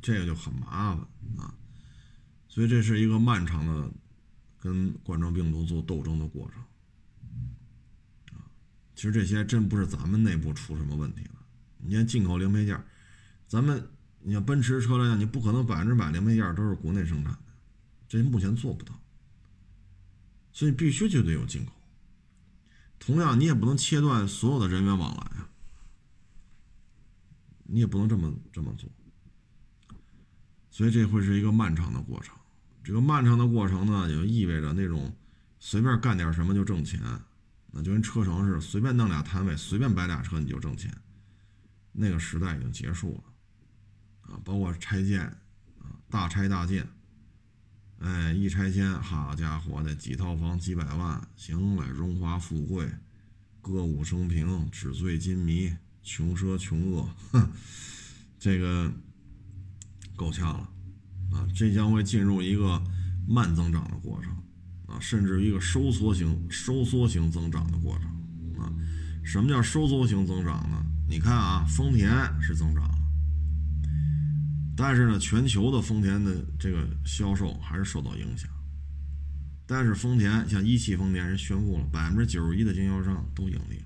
[0.00, 1.06] 这个就很麻烦
[1.36, 1.52] 啊。
[2.48, 3.90] 所以这是一个漫长的
[4.60, 6.62] 跟冠状病毒做斗争的过程
[8.38, 8.46] 啊。
[8.94, 11.44] 其实这些真不是咱们内部出什么问题了，
[11.78, 12.80] 你看进口零配件，
[13.48, 13.84] 咱们
[14.20, 17.52] 你像奔驰车来讲，你不可能百分之百零配件都是国内生产的，
[18.08, 19.00] 这目前做不到。
[20.54, 21.72] 所以必须就得有进口，
[22.98, 25.50] 同样你也不能切断所有的人员往来啊，
[27.64, 28.88] 你也不能这么这么做，
[30.70, 32.34] 所以这会是一个漫长的过程。
[32.84, 35.12] 这个漫长的过程呢，也就意味着那种
[35.58, 37.00] 随便干点什么就挣钱，
[37.72, 40.96] 那就跟车城似的，随便弄俩摊位，随便摆俩车你就挣钱，
[41.90, 44.40] 那个时代已经结束了啊！
[44.44, 45.22] 包括拆建
[45.80, 46.88] 啊，大拆大建。
[48.00, 52.86] 哎，一拆迁，好家伙的，几套房几百万，行了，荣华富贵，
[53.62, 55.72] 歌舞升平，纸醉金迷，
[56.02, 57.48] 穷奢穷恶，哼，
[58.38, 58.92] 这个
[60.16, 60.68] 够呛了
[61.32, 61.48] 啊！
[61.54, 62.82] 这将会进入一个
[63.26, 64.30] 慢增长的过程
[64.86, 68.70] 啊，甚至于一个收缩型、收缩型增长的过程啊。
[69.24, 70.84] 什么叫收缩型增长呢？
[71.08, 72.10] 你看啊，丰田
[72.42, 72.93] 是增长，
[74.76, 78.50] 但是呢，全球的丰田的这个销售还是受到影响。
[79.66, 83.82] 但是丰田像一汽丰田人宣布了，百分之九十一的经销商都盈利。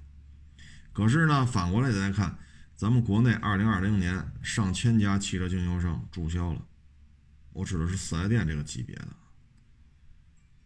[0.93, 2.37] 可是呢，反过来再看，
[2.75, 6.67] 咱们国内二零二零年上千家汽车经销商注销了，
[7.53, 9.09] 我指的是四 S 店这个级别的。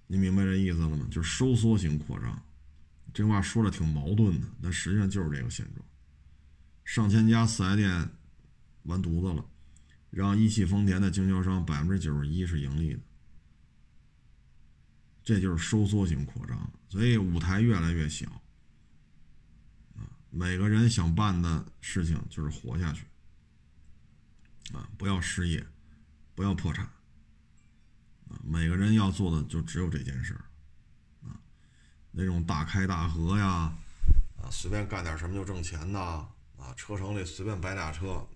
[0.07, 1.07] 你明白这意思了吗？
[1.11, 2.43] 就是收缩型扩张。
[3.13, 5.87] 这话说的挺矛盾的，但实际上就是这个现状。
[6.85, 8.09] 上千家四 S 店
[8.85, 9.45] 完犊子了，
[10.13, 13.01] 让一汽丰田的经销商百分之九十一是盈利的，
[15.25, 16.71] 这就是收缩型扩张。
[16.89, 18.41] 所以舞台越来越小。
[20.35, 23.05] 每个人想办的事情就是活下去，
[24.73, 25.67] 啊，不要失业，
[26.35, 26.87] 不要破产，
[28.31, 30.45] 啊，每个人要做的就只有这件事儿，
[31.29, 31.37] 啊，
[32.13, 33.77] 那种大开大合呀，
[34.43, 38.27] 啊，随便干点什么就挣钱呐，啊，车城里随便摆俩车，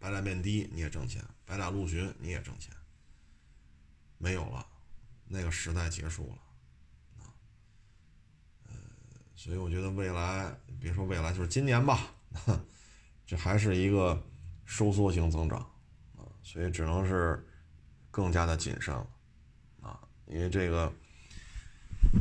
[0.00, 2.74] 摆俩面的你也挣钱，摆俩陆巡你也挣钱，
[4.18, 4.66] 没有了，
[5.28, 6.38] 那个时代结束了。
[9.36, 12.12] 所以我觉得未来，别说未来，就是今年吧，
[13.26, 14.22] 这还是一个
[14.66, 15.58] 收缩型增长
[16.16, 17.46] 啊，所以只能是
[18.10, 19.06] 更加的谨慎了
[19.80, 20.92] 啊，因为这个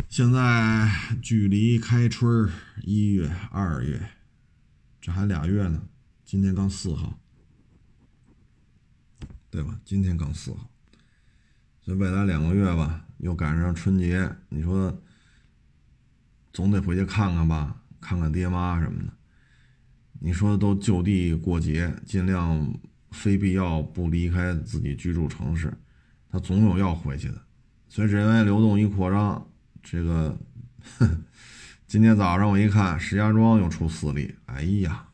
[0.08, 0.90] 现在
[1.22, 2.50] 距离开春
[2.84, 4.12] 一月、二月，
[5.02, 5.90] 这还俩月呢，
[6.24, 7.20] 今天刚四号，
[9.50, 9.80] 对吧？
[9.86, 10.70] 今天刚四号，
[11.82, 15.02] 所以未来两个月吧，又赶上春节，你说。
[16.52, 19.14] 总得回去看看吧，看看爹妈什么的。
[20.20, 22.74] 你说都就地过节，尽量
[23.12, 25.72] 非必要不离开自己居住城市，
[26.28, 27.40] 他总有要回去的。
[27.88, 29.48] 所以人员流动一扩张，
[29.84, 30.36] 这个
[31.86, 35.08] 今天早上我一看，石家庄又出四例，哎呀，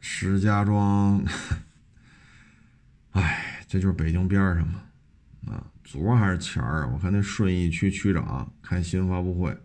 [0.00, 1.22] 石家庄，
[3.12, 4.82] 哎，这就是北京边上嘛，
[5.46, 5.66] 啊。
[5.84, 6.90] 昨儿还是前儿啊？
[6.92, 9.56] 我看那顺义区区长开新闻发布会，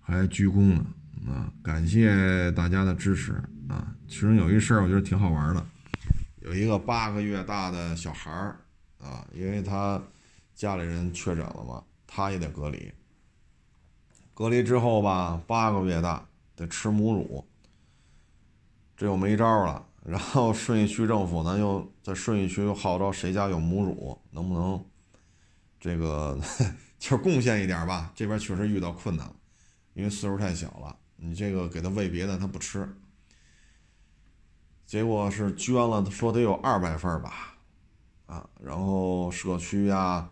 [0.00, 0.86] 还鞠躬呢
[1.26, 1.52] 啊！
[1.60, 3.32] 感谢大家的支持
[3.68, 3.92] 啊！
[4.06, 5.66] 其中有一事儿，我觉得挺好玩的，
[6.42, 8.60] 有一个八个月大的小孩儿
[9.00, 10.00] 啊，因为他
[10.54, 12.92] 家里人确诊了嘛，他也得隔离。
[14.32, 16.24] 隔离之后吧，八个月大
[16.54, 17.44] 得吃母乳，
[19.00, 19.86] 这又没招了。
[20.04, 24.84] 然后顺义区政府呢，又在顺义区又号召谁家有母乳，能不能
[25.80, 26.38] 这个
[27.00, 28.12] 就贡献一点吧？
[28.14, 29.34] 这边确实遇到困难了，
[29.94, 32.86] 因为岁数太小了，你这个给他喂别的他不吃。
[34.84, 37.56] 结果是捐了，说得有二百份吧，
[38.26, 40.28] 啊，然后社区呀、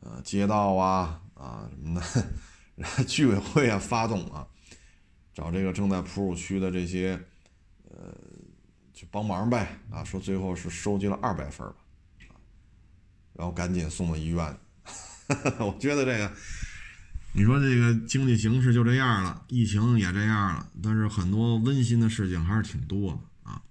[0.00, 2.24] 呃街道啊啊什么的，
[2.76, 4.46] 然 后居委会啊发动啊，
[5.34, 7.20] 找这个正在哺乳区的这些
[7.90, 8.14] 呃。
[8.92, 10.04] 去帮忙呗啊！
[10.04, 11.76] 说最后是收集了二百份吧，
[13.32, 14.58] 然后赶紧送到医院。
[15.58, 16.30] 我觉得这个，
[17.32, 23.62] 你说这个经济形势就这样了，疫情也这样了，但是很多温馨的事情还是挺多的啊。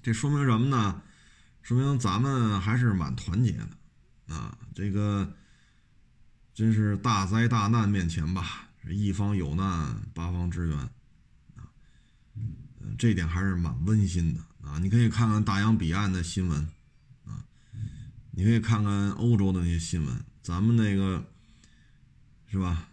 [0.00, 1.02] 这说明什么呢？
[1.62, 4.56] 说明咱们还是蛮团结的啊。
[4.72, 5.34] 这个
[6.54, 10.88] 真是大灾大难面前吧，一方有难，八方支援。
[12.96, 14.78] 这点还是蛮温馨的啊！
[14.80, 16.68] 你可以看看大洋彼岸的新闻
[17.24, 17.44] 啊，
[18.30, 21.24] 你可以看看欧洲的那些新闻，咱们那个
[22.50, 22.88] 是吧？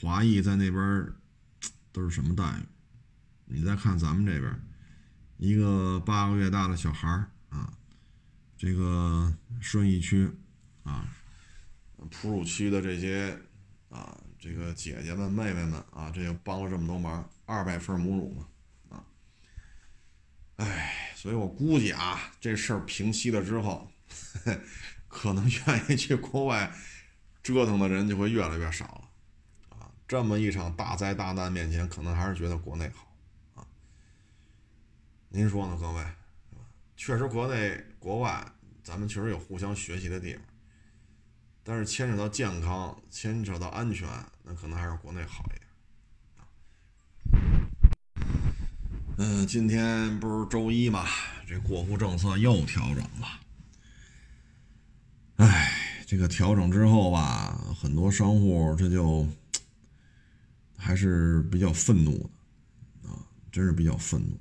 [0.00, 1.12] 华裔在那边
[1.92, 2.62] 都是什么待遇？
[3.44, 4.60] 你再看咱们这边，
[5.36, 7.08] 一个八个月大的小孩
[7.48, 7.72] 啊，
[8.58, 10.28] 这个顺义区
[10.82, 11.08] 啊，
[12.10, 13.38] 哺乳区的这些
[13.88, 18.46] 啊，这个姐姐们、妹妹们啊，这就帮了这么多忙，二百份母乳嘛。
[20.56, 23.90] 哎，所以我估计啊，这事儿平息了之后，
[25.08, 26.72] 可能愿意去国外
[27.42, 33.14] 折腾的人就会越来越少了，啊，这么一场大灾大难面前，可能还是觉得国内好，
[33.54, 33.66] 啊，
[35.28, 36.04] 您说呢，各位？
[36.96, 38.42] 确实，国内国外
[38.82, 40.42] 咱们确实有互相学习的地方，
[41.62, 44.08] 但是牵扯到健康，牵扯到安全，
[44.42, 45.65] 那可能还是国内好一点。
[49.18, 51.06] 嗯，今天不是周一嘛？
[51.48, 53.40] 这过户政策又调整了。
[55.36, 55.72] 哎，
[56.06, 59.26] 这个调整之后吧，很多商户这就
[60.76, 63.16] 还是比较愤怒的啊，
[63.50, 64.38] 真是比较愤怒。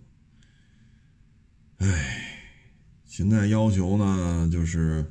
[1.78, 2.50] 哎，
[3.06, 5.10] 现在要求呢，就是，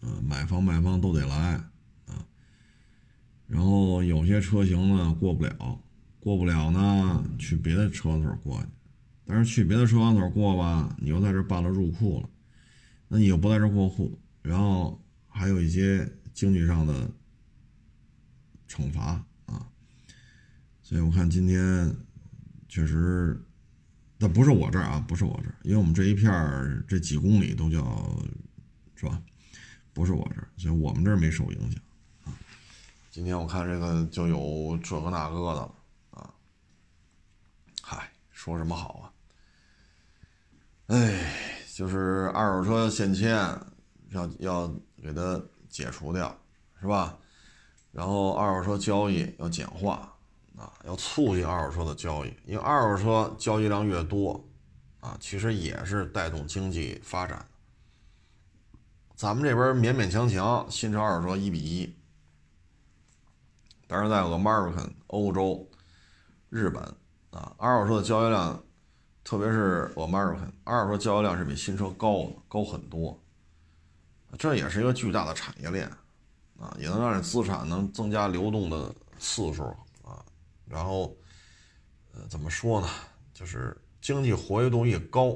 [0.00, 1.34] 呃，买方卖方都得来
[2.08, 2.26] 啊，
[3.46, 5.80] 然后有些车型呢过不了，
[6.24, 8.66] 过不了呢，去别的车管所过去，
[9.26, 12.30] 但是去别的车管所过吧，你又在这办了入库了，
[13.08, 14.98] 那你又不在这过户，然后
[15.28, 17.10] 还有一些经济上的
[18.66, 19.68] 惩罚啊，
[20.82, 21.94] 所以我看今天
[22.70, 23.38] 确实，
[24.18, 28.18] 但不是我这儿啊，不是我这儿，因为我们这一片儿这几公里都叫
[28.94, 29.20] 是吧？
[29.92, 31.82] 不是我这儿，所以我们这儿没受影响
[32.24, 32.32] 啊。
[33.10, 35.74] 今天我看这个就有这个那个的了，
[38.44, 39.04] 说什么好啊？
[40.88, 41.32] 哎，
[41.72, 43.34] 就是二手车限迁，
[44.10, 44.68] 要要
[45.02, 46.38] 给它解除掉，
[46.78, 47.16] 是吧？
[47.90, 50.14] 然后二手车交易要简化
[50.58, 54.46] 啊，要促进二手车的交易，因为二手车交易量越多
[55.00, 57.48] 啊，其实也是带动经济发展。
[59.16, 61.96] 咱们这边勉勉强强新车二手车一比一，
[63.86, 65.66] 但是在 American 欧洲、
[66.50, 66.94] 日本
[67.34, 68.62] 啊，二手车的交易量。
[69.24, 73.18] 特别是我们二手二手车交易量是比新车高的高很多，
[74.38, 75.90] 这也是一个巨大的产业链
[76.58, 79.64] 啊，也能让你资产能增加流动的次数
[80.02, 80.22] 啊，
[80.66, 81.16] 然后
[82.12, 82.88] 呃怎么说呢，
[83.32, 85.34] 就是经济活跃度越高，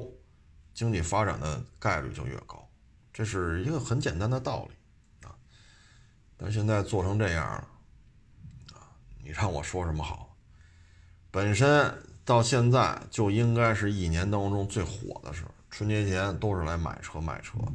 [0.71, 2.63] 经济发展的概率就越高，
[3.11, 5.33] 这是一个很简单的道理啊。
[6.37, 7.67] 但现在做成这样了
[8.75, 8.93] 啊，
[9.23, 10.28] 你让我说什么好？
[11.31, 11.93] 本身。
[12.25, 17.71] 到现在就应该是一年当中最火的时候，春节前都是来买车卖车的。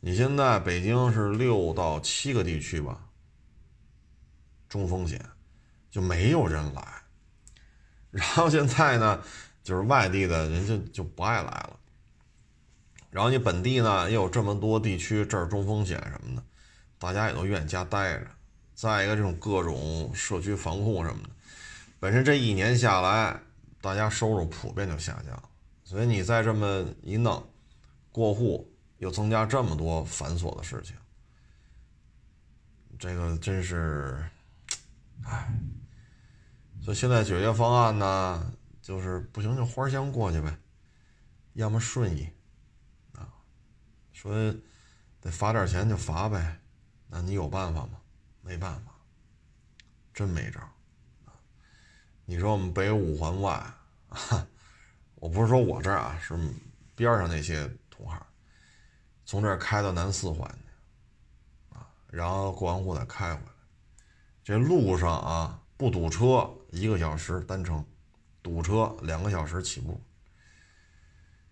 [0.00, 3.06] 你现在北京是六到七个地区吧，
[4.68, 5.24] 中风险
[5.90, 6.82] 就没有人来，
[8.10, 9.22] 然后现在呢，
[9.64, 11.80] 就是外地的人就就不爱来了。
[13.10, 16.42] 然后你本地呢也有这么多地区，这儿中风险什么的，
[16.98, 18.26] 大家也都愿意家待着。
[18.74, 21.30] 再一个，这种各种社区防控什么的。
[22.00, 23.40] 本身这一年下来，
[23.80, 25.42] 大家收入普遍就下降，
[25.84, 27.44] 所以你再这么一弄，
[28.12, 30.96] 过户又增加这么多繁琐的事情，
[32.98, 34.24] 这个真是，
[35.24, 35.52] 唉。
[36.80, 40.56] 所以现在解决方案呢，就是不行就花香过去呗，
[41.54, 42.26] 要么顺义，
[43.12, 43.28] 啊，
[44.12, 44.32] 说
[45.20, 46.60] 得罚点钱就罚呗，
[47.08, 48.00] 那你有办法吗？
[48.40, 48.92] 没办法，
[50.14, 50.60] 真没招。
[52.30, 53.58] 你说我们北五环外，
[55.14, 56.38] 我不是说我这儿啊，是
[56.94, 58.20] 边上那些同行，
[59.24, 63.52] 从这儿开到南四环去，啊，然后过完户再开回来，
[64.44, 67.82] 这路上啊不堵车一个小时单程，
[68.42, 69.98] 堵车两个小时起步，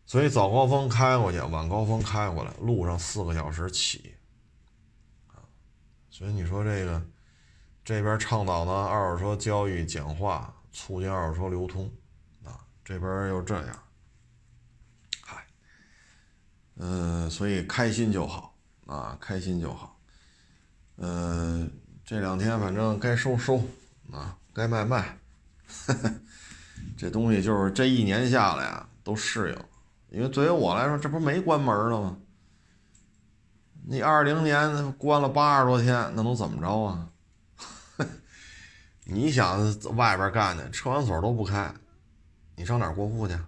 [0.04, 4.14] 所以早高峰开过去，晚高峰开回来，路上四个小时起，
[5.28, 5.40] 啊，
[6.10, 7.02] 所以你说这个
[7.82, 10.52] 这边倡导呢二手车交易简化。
[10.76, 11.90] 促进二手车流通，
[12.44, 13.82] 啊，这边又这样，
[15.22, 15.42] 嗨，
[16.74, 18.54] 嗯，所以开心就好
[18.86, 19.98] 啊，开心就好，
[20.98, 21.70] 嗯，
[22.04, 23.64] 这两天反正该收收
[24.12, 25.18] 啊，该卖卖，
[26.94, 32.18] 这东西就是这一年下来啊，都适应，因为对于我来说，这不没关门了吗？
[33.88, 37.08] 你二零年关了八十多天，那能怎么着啊？
[39.08, 41.72] 你想外边干的车管所都不开，
[42.56, 43.38] 你上哪儿过户去？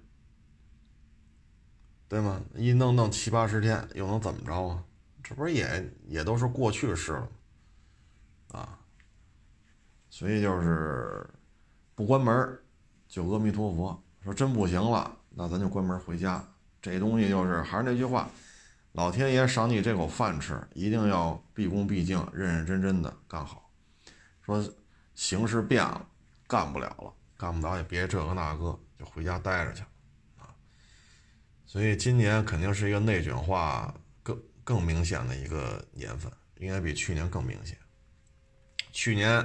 [2.06, 2.40] 对吗？
[2.54, 4.84] 一弄弄七八十天，又能怎么着啊？
[5.20, 7.28] 这不是也也都是过去式了，
[8.52, 8.78] 啊，
[10.08, 11.28] 所以就是
[11.96, 12.58] 不关门
[13.08, 14.00] 就阿弥陀佛。
[14.22, 16.42] 说真不行了，那咱就关门回家。
[16.80, 18.30] 这东西就是还是那句话，
[18.92, 23.68] 老天爷赏你这口饭吃，一定要毕恭毕敬、认认真真的干好。
[24.40, 24.64] 说。
[25.18, 26.06] 形势变了，
[26.46, 29.82] 干不了了，干不了也别这个那个，就回家待着去
[30.38, 30.46] 啊。
[31.66, 33.92] 所以今年肯定是一个内卷化
[34.22, 37.76] 更更明显的一个年份，应该比去年更明显。
[38.92, 39.44] 去年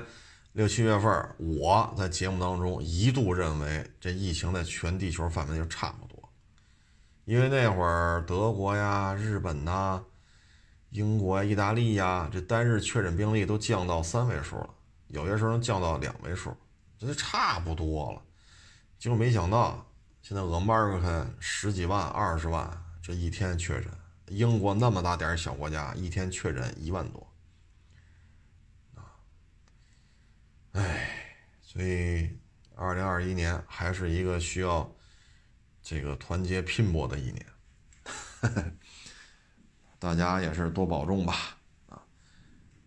[0.52, 6.30] 六七月份，我在节目当中一度认为这疫情在全地球范围就差不多，
[7.26, 10.06] 因为那会儿德国呀、日本呐、
[10.92, 14.70] 英国、意大利呀，这单日确诊病例都降到三位数了。
[15.14, 16.58] 有些时候能降到两位数，
[16.98, 18.22] 这就差不多了。
[18.98, 19.86] 结果没想到，
[20.24, 23.92] 现在俄马尔克十几万、二十万，这一天确诊。
[24.30, 27.32] 英国那么大点小国家，一天确诊一万多，
[28.96, 29.14] 啊！
[30.72, 32.40] 哎，所以
[32.76, 34.92] 二零二一年还是一个需要
[35.84, 37.46] 这个团结拼搏的一年，
[40.00, 41.36] 大家也是多保重吧。
[41.90, 42.02] 啊，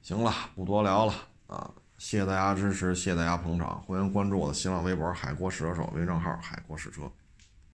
[0.02, 1.14] 行了，不多聊了
[1.46, 1.72] 啊，
[2.08, 7.10] 谢谢大家支持，谢谢大家捧场，欢迎关注我的新浪微博“海阔试车手”微账号“海阔试车”。